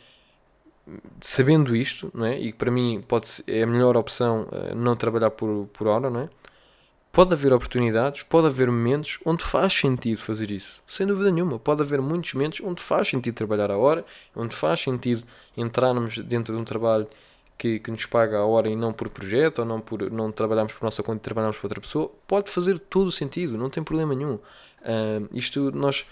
sabendo 1.20 1.76
isto, 1.76 2.12
não 2.14 2.28
é? 2.28 2.40
E 2.40 2.54
para 2.54 2.70
mim 2.70 3.04
pode 3.08 3.28
ser, 3.28 3.44
é 3.48 3.64
a 3.64 3.66
melhor 3.66 3.98
opção 3.98 4.48
uh, 4.52 4.76
não 4.76 4.96
trabalhar 4.96 5.32
por, 5.32 5.68
por 5.74 5.88
hora, 5.88 6.08
não 6.08 6.20
é? 6.20 6.30
Pode 7.12 7.34
haver 7.34 7.52
oportunidades, 7.52 8.22
pode 8.22 8.46
haver 8.46 8.70
momentos 8.70 9.18
onde 9.26 9.44
faz 9.44 9.74
sentido 9.74 10.20
fazer 10.20 10.52
isso. 10.52 10.84
Sem 10.86 11.08
dúvida 11.08 11.32
nenhuma. 11.32 11.58
Pode 11.58 11.82
haver 11.82 12.00
muitos 12.04 12.36
momentos 12.36 12.62
onde 12.64 12.84
faz 12.84 13.08
sentido 13.08 13.34
trabalhar 13.34 13.72
a 13.72 13.78
hora, 13.80 14.06
onde 14.36 14.56
faz 14.56 14.80
sentido 14.80 15.24
entrarmos 15.58 16.20
dentro 16.20 16.54
de 16.54 16.62
um 16.62 16.64
trabalho 16.64 17.08
que, 17.58 17.80
que 17.80 17.92
nos 17.92 18.06
paga 18.06 18.38
a 18.38 18.46
hora 18.46 18.70
e 18.70 18.76
não 18.76 18.94
por 18.94 19.10
projeto, 19.10 19.60
ou 19.60 19.66
não, 19.66 19.80
por, 19.80 20.12
não 20.12 20.32
trabalhamos 20.32 20.74
por 20.74 20.84
nossa 20.84 21.02
conta 21.02 21.18
e 21.18 21.22
trabalhamos 21.22 21.58
para 21.58 21.66
outra 21.66 21.82
pessoa. 21.82 22.12
Pode 22.28 22.52
fazer 22.52 22.78
todo 22.78 23.08
o 23.08 23.12
sentido, 23.12 23.58
não 23.58 23.70
tem 23.70 23.84
problema 23.84 24.14
nenhum. 24.14 24.36
Uh, 24.36 25.28
isto 25.34 25.72
nós 25.72 26.06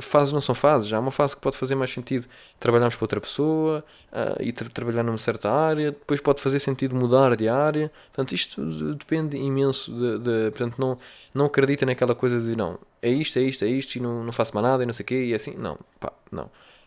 fases 0.00 0.32
não 0.32 0.40
são 0.40 0.54
fases. 0.54 0.92
Há 0.92 1.00
uma 1.00 1.10
fase 1.10 1.34
que 1.34 1.40
pode 1.40 1.56
fazer 1.56 1.74
mais 1.74 1.90
sentido 1.90 2.26
trabalharmos 2.60 2.96
para 2.96 3.04
outra 3.04 3.20
pessoa 3.20 3.84
uh, 4.12 4.42
e 4.42 4.52
tra 4.52 4.68
trabalhar 4.68 5.02
numa 5.02 5.18
certa 5.18 5.50
área, 5.50 5.92
depois 5.92 6.20
pode 6.20 6.42
fazer 6.42 6.58
sentido 6.60 6.94
mudar 6.94 7.34
de 7.36 7.48
área. 7.48 7.90
Portanto, 8.06 8.32
isto 8.34 8.94
depende 8.94 9.36
imenso 9.36 9.92
de, 9.92 10.18
de, 10.18 10.50
portanto, 10.50 10.78
não, 10.78 10.98
não 11.32 11.46
acredita 11.46 11.86
naquela 11.86 12.14
coisa 12.14 12.38
de 12.40 12.56
não, 12.56 12.78
é 13.00 13.10
isto, 13.10 13.38
é 13.38 13.42
isto, 13.42 13.64
é 13.64 13.68
isto 13.68 13.96
e 13.96 14.00
não, 14.00 14.24
não 14.24 14.32
faço 14.32 14.54
mais 14.54 14.66
nada 14.66 14.82
e 14.82 14.86
não 14.86 14.92
sei 14.92 15.04
o 15.04 15.06
quê, 15.06 15.24
e 15.26 15.32
é 15.32 15.36
assim, 15.36 15.54
não, 15.56 15.78
pá, 15.98 16.12
não. 16.30 16.44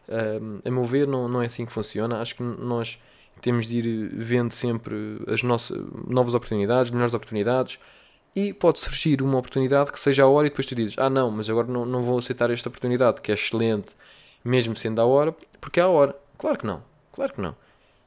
Uh, 0.07 0.61
a 0.63 0.71
meu 0.71 0.85
ver, 0.85 1.07
não, 1.07 1.27
não 1.27 1.41
é 1.41 1.47
assim 1.47 1.65
que 1.65 1.71
funciona. 1.71 2.21
Acho 2.21 2.35
que 2.35 2.43
nós 2.43 2.99
temos 3.41 3.67
de 3.67 3.77
ir 3.77 4.09
vendo 4.13 4.51
sempre 4.51 4.95
as 5.27 5.43
nossas 5.43 5.79
novas 6.07 6.33
oportunidades, 6.33 6.91
melhores 6.91 7.13
oportunidades 7.13 7.79
e 8.35 8.53
pode 8.53 8.79
surgir 8.79 9.21
uma 9.21 9.39
oportunidade 9.39 9.91
que 9.91 9.99
seja 9.99 10.23
a 10.23 10.27
hora 10.27 10.45
e 10.47 10.49
depois 10.49 10.67
tu 10.67 10.75
dizes, 10.75 10.95
ah 10.97 11.09
não, 11.09 11.31
mas 11.31 11.49
agora 11.49 11.67
não, 11.67 11.85
não 11.85 12.03
vou 12.03 12.19
aceitar 12.19 12.51
esta 12.51 12.69
oportunidade, 12.69 13.19
que 13.21 13.31
é 13.31 13.33
excelente, 13.33 13.95
mesmo 14.43 14.75
sendo 14.75 15.01
a 15.01 15.05
hora, 15.05 15.35
porque 15.59 15.79
é 15.79 15.83
a 15.83 15.87
hora. 15.87 16.15
Claro 16.37 16.57
que 16.57 16.65
não, 16.65 16.83
claro 17.11 17.33
que 17.33 17.41
não. 17.41 17.55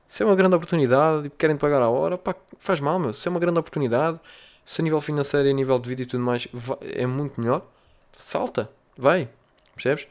Se 0.07 0.23
é 0.23 0.27
uma 0.27 0.37
grande 0.37 0.55
oportunidade 0.55 1.27
e 1.27 1.31
querem 1.31 1.57
pagar 1.57 1.83
a 1.83 1.89
hora, 1.89 2.17
pá, 2.17 2.35
faz 2.59 2.81
mal, 2.81 2.99
meu. 2.99 3.13
Se 3.13 3.27
é 3.27 3.31
uma 3.31 3.41
grande 3.41 3.59
oportunidade, 3.59 4.21
se 4.65 4.81
a 4.81 4.85
nível 4.85 5.01
financeiro 5.01 5.49
e 5.49 5.51
a 5.51 5.55
nível 5.55 5.79
de 5.79 5.89
vida 5.89 6.03
e 6.03 6.07
tudo 6.07 6.23
mais 6.23 6.47
é 6.81 7.07
muito 7.07 7.41
melhor, 7.41 7.67
salta, 8.13 8.71
vai, 8.97 9.29
percebes? 9.75 10.07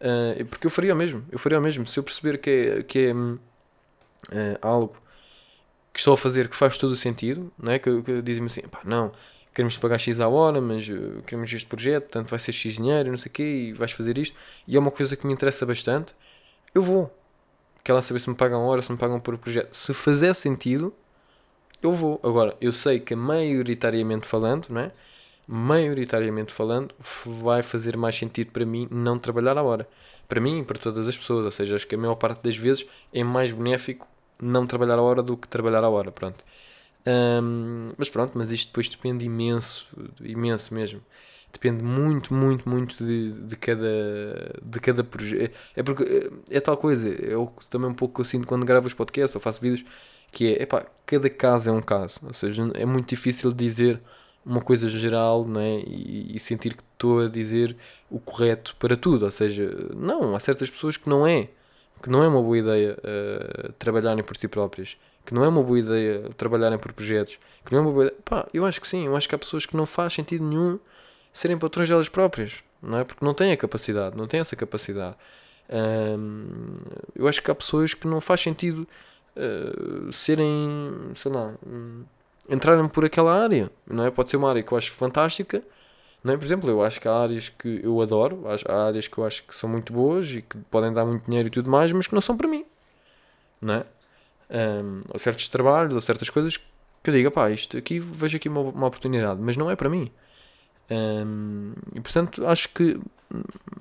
Uh, 0.00 0.44
porque 0.46 0.66
eu 0.66 0.70
faria 0.70 0.94
o 0.94 0.96
mesmo, 0.96 1.24
eu 1.32 1.38
faria 1.38 1.58
o 1.58 1.62
mesmo. 1.62 1.86
Se 1.86 1.98
eu 1.98 2.04
perceber 2.04 2.38
que 2.38 2.50
é, 2.50 2.82
que 2.82 2.98
é 3.06 3.14
uh, 4.30 4.58
algo 4.60 4.96
que 5.92 5.98
estou 6.00 6.14
a 6.14 6.16
fazer 6.16 6.48
que 6.48 6.56
faz 6.56 6.76
todo 6.76 6.90
o 6.90 6.96
sentido, 6.96 7.52
não 7.58 7.72
é? 7.72 7.78
Que, 7.78 8.02
que 8.02 8.22
dizem-me 8.22 8.46
assim, 8.46 8.62
pá, 8.62 8.80
não, 8.84 9.12
queremos 9.54 9.78
pagar 9.78 9.98
X 9.98 10.18
à 10.20 10.28
hora, 10.28 10.60
mas 10.60 10.88
uh, 10.88 11.22
queremos 11.26 11.52
este 11.52 11.66
projeto, 11.66 12.04
portanto 12.04 12.28
vai 12.28 12.38
ser 12.38 12.52
X 12.52 12.76
dinheiro, 12.76 13.10
não 13.10 13.16
sei 13.16 13.30
o 13.30 13.32
quê, 13.32 13.42
e 13.42 13.72
vais 13.72 13.92
fazer 13.92 14.18
isto, 14.18 14.36
e 14.66 14.76
é 14.76 14.78
uma 14.78 14.90
coisa 14.90 15.16
que 15.16 15.26
me 15.26 15.32
interessa 15.32 15.64
bastante, 15.64 16.14
eu 16.74 16.82
vou. 16.82 17.14
Quer 17.84 18.00
saber 18.02 18.18
se 18.18 18.30
me 18.30 18.34
pagam 18.34 18.62
a 18.62 18.64
hora, 18.64 18.82
se 18.82 18.90
me 18.90 18.96
pagam 18.96 19.20
por 19.20 19.36
projeto. 19.36 19.74
Se 19.74 19.92
fizer 19.92 20.32
sentido, 20.32 20.92
eu 21.82 21.92
vou. 21.92 22.18
Agora, 22.22 22.56
eu 22.58 22.72
sei 22.72 22.98
que 22.98 23.14
maioritariamente 23.14 24.26
falando, 24.26 24.68
não 24.70 24.80
é? 24.80 24.90
Maioritariamente 25.46 26.50
falando, 26.50 26.94
vai 27.26 27.62
fazer 27.62 27.94
mais 27.96 28.16
sentido 28.16 28.50
para 28.52 28.64
mim 28.64 28.88
não 28.90 29.18
trabalhar 29.18 29.58
a 29.58 29.62
hora. 29.62 29.86
Para 30.26 30.40
mim 30.40 30.60
e 30.60 30.64
para 30.64 30.78
todas 30.78 31.06
as 31.06 31.16
pessoas, 31.16 31.44
ou 31.44 31.50
seja, 31.50 31.76
acho 31.76 31.86
que 31.86 31.94
a 31.94 31.98
maior 31.98 32.14
parte 32.14 32.42
das 32.42 32.56
vezes 32.56 32.86
é 33.12 33.22
mais 33.22 33.52
benéfico 33.52 34.08
não 34.40 34.66
trabalhar 34.66 34.98
a 34.98 35.02
hora 35.02 35.22
do 35.22 35.36
que 35.36 35.48
trabalhar 35.48 35.84
a 35.84 35.88
hora, 35.88 36.10
pronto. 36.12 36.44
Um, 37.06 37.92
mas 37.98 38.08
pronto, 38.08 38.32
mas 38.34 38.50
isto 38.50 38.68
depois 38.68 38.88
depende 38.88 39.24
imenso, 39.24 39.86
imenso 40.20 40.72
mesmo. 40.72 41.00
Depende 41.52 41.84
muito, 41.84 42.34
muito, 42.34 42.68
muito 42.68 43.04
de, 43.04 43.30
de 43.32 43.56
cada, 43.56 44.60
de 44.62 44.80
cada 44.80 45.04
projeto. 45.04 45.56
É 45.76 45.82
porque 45.82 46.32
é, 46.50 46.60
tal 46.60 46.76
coisa, 46.76 47.08
é 47.08 47.36
o, 47.36 47.46
também 47.70 47.88
um 47.90 47.94
pouco 47.94 48.14
que 48.14 48.20
eu 48.22 48.24
sinto 48.24 48.46
quando 48.46 48.66
gravo 48.66 48.86
os 48.86 48.94
podcasts 48.94 49.34
ou 49.34 49.40
faço 49.40 49.60
vídeos, 49.60 49.84
que 50.32 50.48
é, 50.48 50.62
epá, 50.62 50.86
cada 51.06 51.30
caso 51.30 51.70
é 51.70 51.72
um 51.72 51.82
caso. 51.82 52.20
Ou 52.24 52.34
seja, 52.34 52.68
é 52.74 52.84
muito 52.84 53.08
difícil 53.08 53.52
dizer 53.52 54.00
uma 54.44 54.60
coisa 54.60 54.88
geral 54.88 55.46
não 55.46 55.60
é? 55.60 55.80
e, 55.80 56.36
e 56.36 56.38
sentir 56.40 56.74
que 56.74 56.82
estou 56.92 57.20
a 57.20 57.28
dizer 57.28 57.76
o 58.10 58.18
correto 58.18 58.74
para 58.78 58.96
tudo. 58.96 59.24
Ou 59.24 59.30
seja, 59.30 59.70
não, 59.94 60.34
há 60.34 60.40
certas 60.40 60.68
pessoas 60.70 60.96
que 60.96 61.08
não 61.08 61.26
é, 61.26 61.50
que 62.04 62.10
não 62.10 62.22
é 62.22 62.28
uma 62.28 62.42
boa 62.42 62.58
ideia 62.58 62.96
uh, 62.98 63.72
trabalharem 63.72 64.22
por 64.22 64.36
si 64.36 64.46
próprias 64.46 64.96
que 65.24 65.32
não 65.32 65.44
é 65.44 65.48
uma 65.48 65.62
boa 65.62 65.78
ideia 65.78 66.28
trabalharem 66.36 66.78
por 66.78 66.92
projetos, 66.92 67.38
que 67.64 67.72
não 67.72 67.78
é 67.78 67.82
uma 67.82 67.92
boa 67.92 68.04
ideia. 68.06 68.20
Pá, 68.24 68.46
eu 68.52 68.64
acho 68.66 68.80
que 68.80 68.86
sim, 68.86 69.06
eu 69.06 69.16
acho 69.16 69.28
que 69.28 69.34
há 69.34 69.38
pessoas 69.38 69.64
que 69.64 69.76
não 69.76 69.86
faz 69.86 70.12
sentido 70.12 70.44
nenhum 70.44 70.78
serem 71.32 71.58
patrões 71.58 71.88
delas 71.88 72.08
próprias, 72.08 72.62
não 72.82 72.98
é? 72.98 73.04
Porque 73.04 73.24
não 73.24 73.32
têm 73.32 73.52
a 73.52 73.56
capacidade, 73.56 74.16
não 74.16 74.26
têm 74.26 74.40
essa 74.40 74.54
capacidade. 74.54 75.16
Hum, 76.18 76.76
eu 77.16 77.26
acho 77.26 77.42
que 77.42 77.50
há 77.50 77.54
pessoas 77.54 77.94
que 77.94 78.06
não 78.06 78.20
faz 78.20 78.40
sentido 78.42 78.86
uh, 79.36 80.12
serem, 80.12 81.12
sei 81.16 81.32
lá, 81.32 81.54
um, 81.66 82.04
entrarem 82.48 82.86
por 82.88 83.04
aquela 83.04 83.34
área, 83.34 83.70
não 83.86 84.04
é? 84.04 84.10
Pode 84.10 84.28
ser 84.28 84.36
uma 84.36 84.50
área 84.50 84.62
que 84.62 84.72
eu 84.72 84.76
acho 84.76 84.92
fantástica, 84.92 85.62
não 86.24 86.34
é? 86.34 86.36
Por 86.36 86.44
exemplo, 86.44 86.68
eu 86.70 86.82
acho 86.82 87.00
que 87.00 87.06
há 87.06 87.14
áreas 87.14 87.50
que 87.50 87.80
eu 87.84 88.00
adoro, 88.00 88.44
há 88.66 88.86
áreas 88.86 89.06
que 89.06 89.18
eu 89.18 89.24
acho 89.24 89.44
que 89.44 89.54
são 89.54 89.70
muito 89.70 89.92
boas 89.92 90.30
e 90.30 90.42
que 90.42 90.56
podem 90.70 90.92
dar 90.92 91.04
muito 91.04 91.26
dinheiro 91.26 91.48
e 91.48 91.50
tudo 91.50 91.70
mais, 91.70 91.92
mas 91.92 92.06
que 92.06 92.14
não 92.14 92.20
são 92.20 92.36
para 92.36 92.48
mim, 92.48 92.64
não 93.60 93.74
é? 93.74 93.86
um, 94.50 95.00
ou 95.08 95.18
certos 95.18 95.48
trabalhos, 95.48 95.94
ou 95.94 96.00
certas 96.00 96.30
coisas 96.30 96.56
que 96.56 97.10
eu 97.10 97.14
digo, 97.14 97.30
pá, 97.30 97.50
isto 97.50 97.76
aqui 97.76 97.98
vejo 97.98 98.36
aqui 98.36 98.48
uma, 98.48 98.60
uma 98.60 98.86
oportunidade, 98.86 99.40
mas 99.40 99.56
não 99.56 99.70
é 99.70 99.76
para 99.76 99.88
mim. 99.88 100.10
Um, 100.90 101.72
e 101.94 102.00
portanto, 102.00 102.46
acho 102.46 102.68
que 102.70 103.00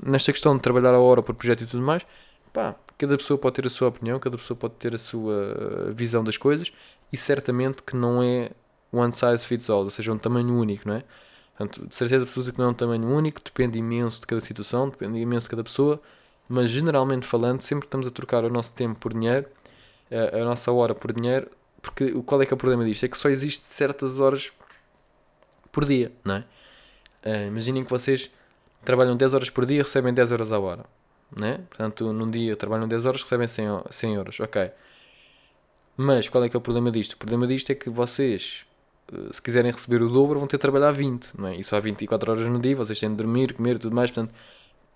nesta 0.06 0.32
questão 0.32 0.56
de 0.56 0.62
trabalhar 0.62 0.94
a 0.94 1.00
hora 1.00 1.22
por 1.22 1.36
projeto 1.36 1.62
e 1.64 1.68
tudo 1.68 1.84
mais, 1.84 2.06
pá, 2.52 2.76
cada 2.98 3.18
pessoa 3.18 3.38
pode 3.38 3.56
ter 3.56 3.68
a 3.68 3.70
sua 3.70 3.90
opinião, 3.90 4.20
cada 4.20 4.38
pessoa 4.38 4.58
pode 4.58 4.76
ter 4.76 4.96
a 4.96 4.98
sua 4.98 5.92
visão 5.94 6.24
das 6.24 6.38
coisas 6.38 6.72
e 7.12 7.18
certamente 7.18 7.84
que 7.84 7.96
não 7.96 8.22
é 8.22 8.52
one 8.92 9.12
size 9.14 9.46
fits 9.46 9.70
all, 9.70 9.84
ou 9.84 9.90
seja, 9.90 10.12
um 10.12 10.18
tamanho 10.18 10.56
único, 10.56 10.88
não 10.88 10.96
é? 10.96 11.04
Portanto, 11.58 11.88
de 11.88 11.96
certeza 11.96 12.24
absoluta 12.24 12.52
que 12.52 12.58
não 12.58 12.66
é 12.66 12.70
um 12.70 12.74
tamanho 12.74 13.08
único, 13.08 13.42
depende 13.44 13.78
imenso 13.78 14.20
de 14.20 14.28
cada 14.28 14.42
situação, 14.42 14.90
depende 14.90 15.20
imenso 15.20 15.46
de 15.46 15.52
cada 15.52 15.64
pessoa, 15.64 16.02
mas 16.50 16.70
generalmente 16.70 17.26
falando, 17.26 17.62
sempre 17.62 17.86
estamos 17.86 18.08
a 18.08 18.12
trocar 18.12 18.44
o 18.44 18.50
nosso 18.50 18.74
tempo 18.74 19.00
por 19.00 19.14
dinheiro, 19.14 19.48
a, 20.12 20.38
a 20.38 20.44
nossa 20.44 20.72
hora 20.72 20.96
por 20.96 21.14
dinheiro, 21.14 21.50
porque 21.82 22.12
qual 22.24 22.42
é 22.42 22.46
que 22.46 22.54
é 22.54 22.56
o 22.56 22.58
problema 22.58 22.86
disto? 22.86 23.06
É 23.06 23.08
que 23.10 23.18
só 23.18 23.30
existe 23.30 23.62
certas 23.62 24.20
horas 24.20 24.52
por 25.72 25.86
dia, 25.86 26.12
não 26.24 26.36
é? 26.36 26.46
Uh, 27.26 27.48
imaginem 27.48 27.84
que 27.84 27.90
vocês 27.90 28.32
trabalham 28.84 29.16
10 29.16 29.34
horas 29.34 29.50
por 29.50 29.66
dia 29.66 29.80
e 29.80 29.82
recebem 29.82 30.14
10 30.14 30.32
horas 30.32 30.52
a 30.52 30.60
hora, 30.60 30.86
né? 31.40 31.60
Portanto, 31.70 32.12
num 32.14 32.30
dia 32.30 32.56
trabalham 32.56 32.88
10 32.88 33.06
horas 33.06 33.22
recebem 33.22 33.48
100, 33.48 33.66
100 33.90 34.16
euros, 34.16 34.40
ok. 34.40 34.72
Mas 35.96 36.30
qual 36.30 36.44
é 36.44 36.50
que 36.50 36.56
é 36.56 36.60
o 36.60 36.62
problema 36.62 36.92
disto? 36.92 37.14
O 37.14 37.18
problema 37.18 37.46
disto 37.48 37.72
é 37.72 37.76
que 37.76 37.90
vocês, 37.90 38.66
se 39.32 39.42
quiserem 39.42 39.72
receber 39.72 40.02
o 40.02 40.10
dobro, 40.10 40.40
vão 40.40 40.48
ter 40.48 40.58
de 40.58 40.62
trabalhar 40.62 40.92
20, 40.92 41.34
não 41.38 41.48
é? 41.48 41.58
E 41.58 41.64
só 41.64 41.78
há 41.78 41.80
24 41.80 42.32
horas 42.32 42.48
no 42.48 42.60
dia, 42.60 42.76
vocês 42.76 43.00
têm 43.00 43.10
de 43.10 43.16
dormir, 43.16 43.54
comer 43.54 43.78
tudo 43.78 43.96
mais, 43.96 44.10
portanto, 44.12 44.34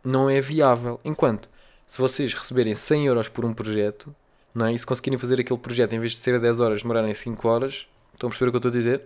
não 0.04 0.30
é 0.30 0.40
viável. 0.42 1.00
Enquanto, 1.04 1.50
se 1.88 2.00
vocês 2.00 2.34
receberem 2.34 2.76
100 2.76 3.08
euros 3.08 3.30
por 3.30 3.46
um 3.46 3.54
projeto, 3.54 4.16
não 4.54 4.66
é? 4.66 4.74
E 4.74 4.80
se 4.80 4.86
conseguirem 4.86 5.18
fazer 5.18 5.40
aquele 5.40 5.60
projeto 5.60 5.94
em 5.94 6.00
vez 6.00 6.14
de 6.14 6.18
ser 6.18 6.36
a 6.36 6.40
10 6.40 6.60
horas, 6.60 6.82
demorarem 6.82 7.14
5 7.14 7.48
horas, 7.48 7.88
estão 8.14 8.28
a 8.28 8.30
perceber 8.32 8.50
o 8.50 8.52
que 8.52 8.56
eu 8.56 8.60
estou 8.60 8.70
a 8.70 8.74
dizer? 8.74 9.04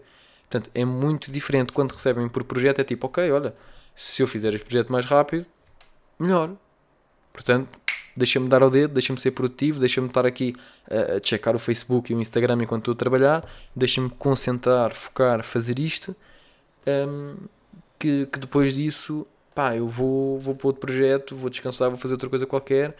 Portanto, 0.50 0.70
é 0.74 0.86
muito 0.86 1.32
diferente 1.32 1.72
quando 1.72 1.92
recebem 1.92 2.28
por 2.30 2.44
projeto, 2.44 2.80
é 2.80 2.84
tipo, 2.84 3.08
ok, 3.08 3.32
olha, 3.32 3.56
se 3.96 4.22
eu 4.22 4.28
fizer 4.28 4.54
este 4.54 4.66
projeto 4.66 4.92
mais 4.92 5.06
rápido, 5.06 5.46
melhor. 6.20 6.52
Portanto, 7.34 7.70
deixa-me 8.15 8.47
dar 8.47 8.62
ao 8.62 8.69
dedo, 8.69 8.93
deixa-me 8.93 9.19
ser 9.19 9.32
produtivo, 9.32 9.80
deixa-me 9.80 10.08
estar 10.08 10.26
aqui 10.26 10.56
a, 10.89 11.17
a 11.17 11.21
checar 11.24 11.56
o 11.56 11.60
Facebook 11.60 12.12
e 12.12 12.15
o 12.15 12.21
Instagram 12.21 12.63
enquanto 12.63 12.82
estou 12.82 12.93
a 12.93 12.95
trabalhar, 12.95 13.47
deixa-me 13.76 14.10
concentrar, 14.10 14.93
focar, 14.93 15.43
fazer 15.43 15.80
isto, 15.80 16.15
um, 16.88 17.36
que, 17.97 18.26
que 18.26 18.39
depois 18.39 18.74
disso, 18.74 19.28
pá, 19.54 19.76
eu 19.76 19.88
vou, 19.88 20.39
vou 20.39 20.56
para 20.56 20.67
outro 20.67 20.82
projeto, 20.82 21.36
vou 21.36 21.50
descansar, 21.50 21.89
vou 21.89 21.97
fazer 21.97 22.13
outra 22.13 22.30
coisa 22.30 22.45
qualquer 22.45 22.95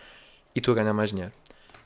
e 0.56 0.60
estou 0.60 0.71
a 0.74 0.76
ganhar 0.76 0.93
mais 0.93 1.10
dinheiro. 1.10 1.34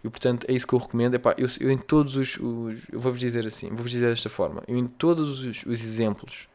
E 0.03 0.09
portanto 0.09 0.45
é 0.47 0.53
isso 0.53 0.67
que 0.67 0.73
eu 0.73 0.79
recomendo. 0.79 1.15
Epá, 1.15 1.33
eu, 1.35 1.47
eu 1.59 1.71
em 1.71 1.79
todos 1.79 2.15
os, 2.15 2.37
os 2.37 2.77
Eu 2.91 2.99
vou-vos 2.99 3.19
dizer 3.19 3.47
assim, 3.47 3.69
vou-vos 3.69 3.89
dizer 3.89 4.09
desta 4.09 4.29
forma. 4.29 4.61
Eu 4.67 4.77
em 4.77 4.85
todos 4.85 5.43
os, 5.43 5.65
os 5.65 5.83
exemplos 5.83 6.47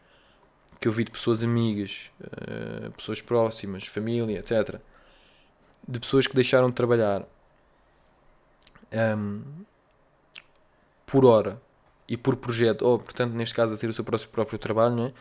que 0.80 0.86
eu 0.86 0.92
vi 0.92 1.02
de 1.04 1.10
pessoas 1.10 1.42
amigas, 1.42 2.10
uh, 2.20 2.90
pessoas 2.92 3.20
próximas, 3.20 3.84
família, 3.86 4.38
etc. 4.38 4.80
De 5.90 5.98
pessoas 5.98 6.26
que 6.26 6.34
deixaram 6.34 6.68
de 6.68 6.74
trabalhar 6.74 7.24
um, 9.18 9.42
por 11.04 11.24
hora 11.24 11.60
e 12.08 12.16
por 12.16 12.36
projeto, 12.36 12.82
ou 12.82 12.98
portanto, 12.98 13.32
neste 13.32 13.54
caso, 13.54 13.74
a 13.74 13.76
ter 13.76 13.88
o 13.88 13.92
seu 13.92 14.04
próprio, 14.04 14.28
próprio 14.28 14.58
trabalho, 14.58 14.94
não 14.94 15.06
é? 15.06 15.12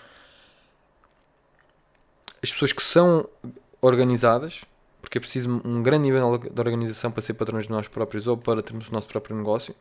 As 2.41 2.51
pessoas 2.51 2.71
que 2.71 2.83
são 2.83 3.27
organizadas 3.81 4.63
porque 5.01 5.17
é 5.17 5.21
preciso 5.21 5.61
um 5.65 5.81
grande 5.81 6.03
nível 6.03 6.37
de 6.37 6.61
organização 6.61 7.11
para 7.11 7.21
ser 7.21 7.33
patrões 7.33 7.65
de 7.65 7.71
nós 7.71 7.87
próprios 7.87 8.27
ou 8.27 8.37
para 8.37 8.61
termos 8.61 8.89
o 8.89 8.93
nosso 8.93 9.07
próprio 9.07 9.35
negócio, 9.35 9.73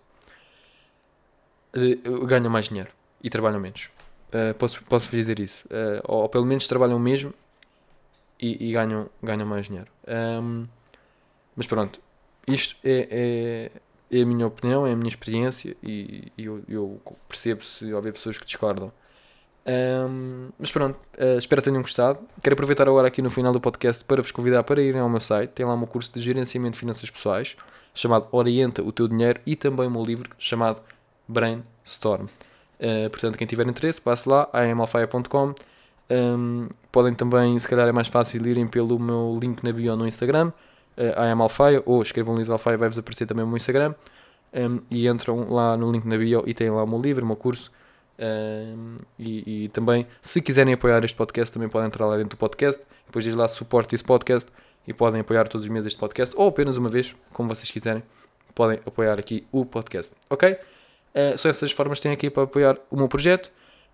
uh, 1.76 2.26
ganham 2.26 2.50
mais 2.50 2.66
dinheiro 2.66 2.90
e 3.22 3.28
trabalham 3.28 3.60
menos. 3.60 3.90
Uh, 4.28 4.54
posso, 4.54 4.82
posso 4.84 5.10
dizer 5.10 5.40
isso. 5.40 5.66
Ou, 6.04 6.22
ou, 6.22 6.28
pelo 6.28 6.46
menos 6.46 6.66
trabalham 6.66 6.98
mesmo 6.98 7.34
e, 8.40 8.68
e 8.68 8.72
ganham, 8.72 9.10
ganham 9.22 9.46
mais 9.46 9.66
dinheiro. 9.66 9.90
Um, 10.06 10.66
mas 11.58 11.66
pronto, 11.66 12.00
isto 12.46 12.76
é, 12.84 13.08
é, 13.10 14.16
é, 14.16 14.22
a 14.22 14.24
minha 14.24 14.46
opinião, 14.46 14.86
é 14.86 14.92
a 14.92 14.96
minha 14.96 15.08
experiência 15.08 15.76
e, 15.82 16.30
e 16.38 16.44
eu, 16.44 16.62
eu, 16.68 17.02
percebo 17.28 17.64
se 17.64 17.92
houver 17.92 18.12
pessoas 18.12 18.38
que 18.38 18.46
discordam. 18.46 18.92
Um, 19.66 20.50
mas 20.56 20.70
pronto, 20.70 20.96
uh, 21.18 21.36
espero 21.36 21.60
que 21.60 21.68
tenham 21.68 21.82
gostado. 21.82 22.20
Quero 22.40 22.54
aproveitar 22.54 22.88
agora 22.88 23.08
aqui 23.08 23.20
no 23.20 23.28
final 23.28 23.52
do 23.52 23.60
podcast 23.60 24.04
para 24.04 24.22
vos 24.22 24.30
convidar 24.30 24.62
para 24.62 24.80
irem 24.80 25.00
ao 25.00 25.08
meu 25.08 25.18
site. 25.18 25.50
Tem 25.50 25.66
lá 25.66 25.74
um 25.74 25.84
curso 25.84 26.12
de 26.14 26.20
gerenciamento 26.20 26.74
de 26.74 26.78
finanças 26.78 27.10
pessoais 27.10 27.56
chamado 27.92 28.28
Orienta 28.30 28.80
o 28.80 28.92
Teu 28.92 29.08
Dinheiro 29.08 29.40
e 29.44 29.56
também 29.56 29.88
o 29.88 29.90
meu 29.90 30.04
livro 30.04 30.30
chamado 30.38 30.80
Brainstorm. 31.26 32.26
Uh, 32.78 33.10
portanto, 33.10 33.36
quem 33.36 33.48
tiver 33.48 33.66
interesse, 33.66 34.00
passe 34.00 34.28
lá, 34.28 34.48
amalfaia.com. 34.52 35.54
Um, 36.08 36.68
podem 36.92 37.14
também, 37.14 37.58
se 37.58 37.66
calhar 37.66 37.88
é 37.88 37.92
mais 37.92 38.06
fácil 38.06 38.46
irem 38.46 38.68
pelo 38.68 38.96
meu 39.00 39.36
link 39.42 39.64
na 39.64 39.72
bio 39.72 39.96
no 39.96 40.06
Instagram, 40.06 40.52
uh, 40.98 41.20
amalfaia, 41.32 41.82
ou 41.86 42.02
escrevam 42.02 42.34
Luís 42.34 42.50
Alfaia, 42.50 42.76
vai-vos 42.76 42.98
aparecer 42.98 43.26
também 43.26 43.44
o 43.44 43.48
meu 43.48 43.56
Instagram. 43.56 43.94
Um, 44.52 44.80
e 44.90 45.06
entram 45.06 45.52
lá 45.52 45.76
no 45.76 45.90
link 45.92 46.06
na 46.06 46.16
bio 46.16 46.42
e 46.46 46.54
têm 46.54 46.70
lá 46.70 46.82
o 46.82 46.86
meu 46.86 47.00
livro, 47.00 47.24
o 47.24 47.26
meu 47.26 47.36
curso. 47.36 47.70
Um, 48.18 48.96
e, 49.18 49.64
e, 49.64 49.68
também, 49.68 50.06
se 50.20 50.42
quiserem 50.42 50.74
apoiar 50.74 51.04
este 51.04 51.16
podcast, 51.16 51.52
também 51.52 51.68
podem 51.68 51.86
entrar 51.86 52.06
lá 52.06 52.16
dentro 52.16 52.30
do 52.30 52.36
podcast. 52.36 52.82
Depois 53.06 53.24
diz 53.24 53.34
lá 53.34 53.46
suporte 53.46 53.94
esse 53.94 54.04
podcast 54.04 54.50
e 54.86 54.92
podem 54.92 55.20
apoiar 55.20 55.46
todos 55.48 55.64
os 55.64 55.70
meses 55.70 55.88
este 55.88 55.98
podcast, 55.98 56.34
ou 56.36 56.48
apenas 56.48 56.76
uma 56.76 56.88
vez, 56.88 57.14
como 57.32 57.48
vocês 57.48 57.70
quiserem. 57.70 58.02
Podem 58.54 58.80
apoiar 58.84 59.18
aqui 59.18 59.46
o 59.52 59.64
podcast, 59.64 60.14
ok? 60.28 60.52
Uh, 60.52 61.38
são 61.38 61.50
essas 61.50 61.70
formas 61.70 61.98
que 61.98 62.04
têm 62.04 62.12
aqui 62.12 62.30
para 62.30 62.42
apoiar 62.42 62.76
o 62.90 62.96
meu 62.96 63.08
projeto. 63.08 63.50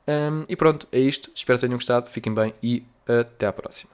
Um, 0.06 0.44
e 0.48 0.56
pronto, 0.56 0.86
é 0.92 1.00
isto. 1.00 1.30
Espero 1.34 1.58
que 1.58 1.66
tenham 1.66 1.76
gostado. 1.76 2.10
Fiquem 2.10 2.32
bem 2.32 2.54
e 2.62 2.84
até 3.06 3.46
à 3.46 3.52
próxima. 3.52 3.92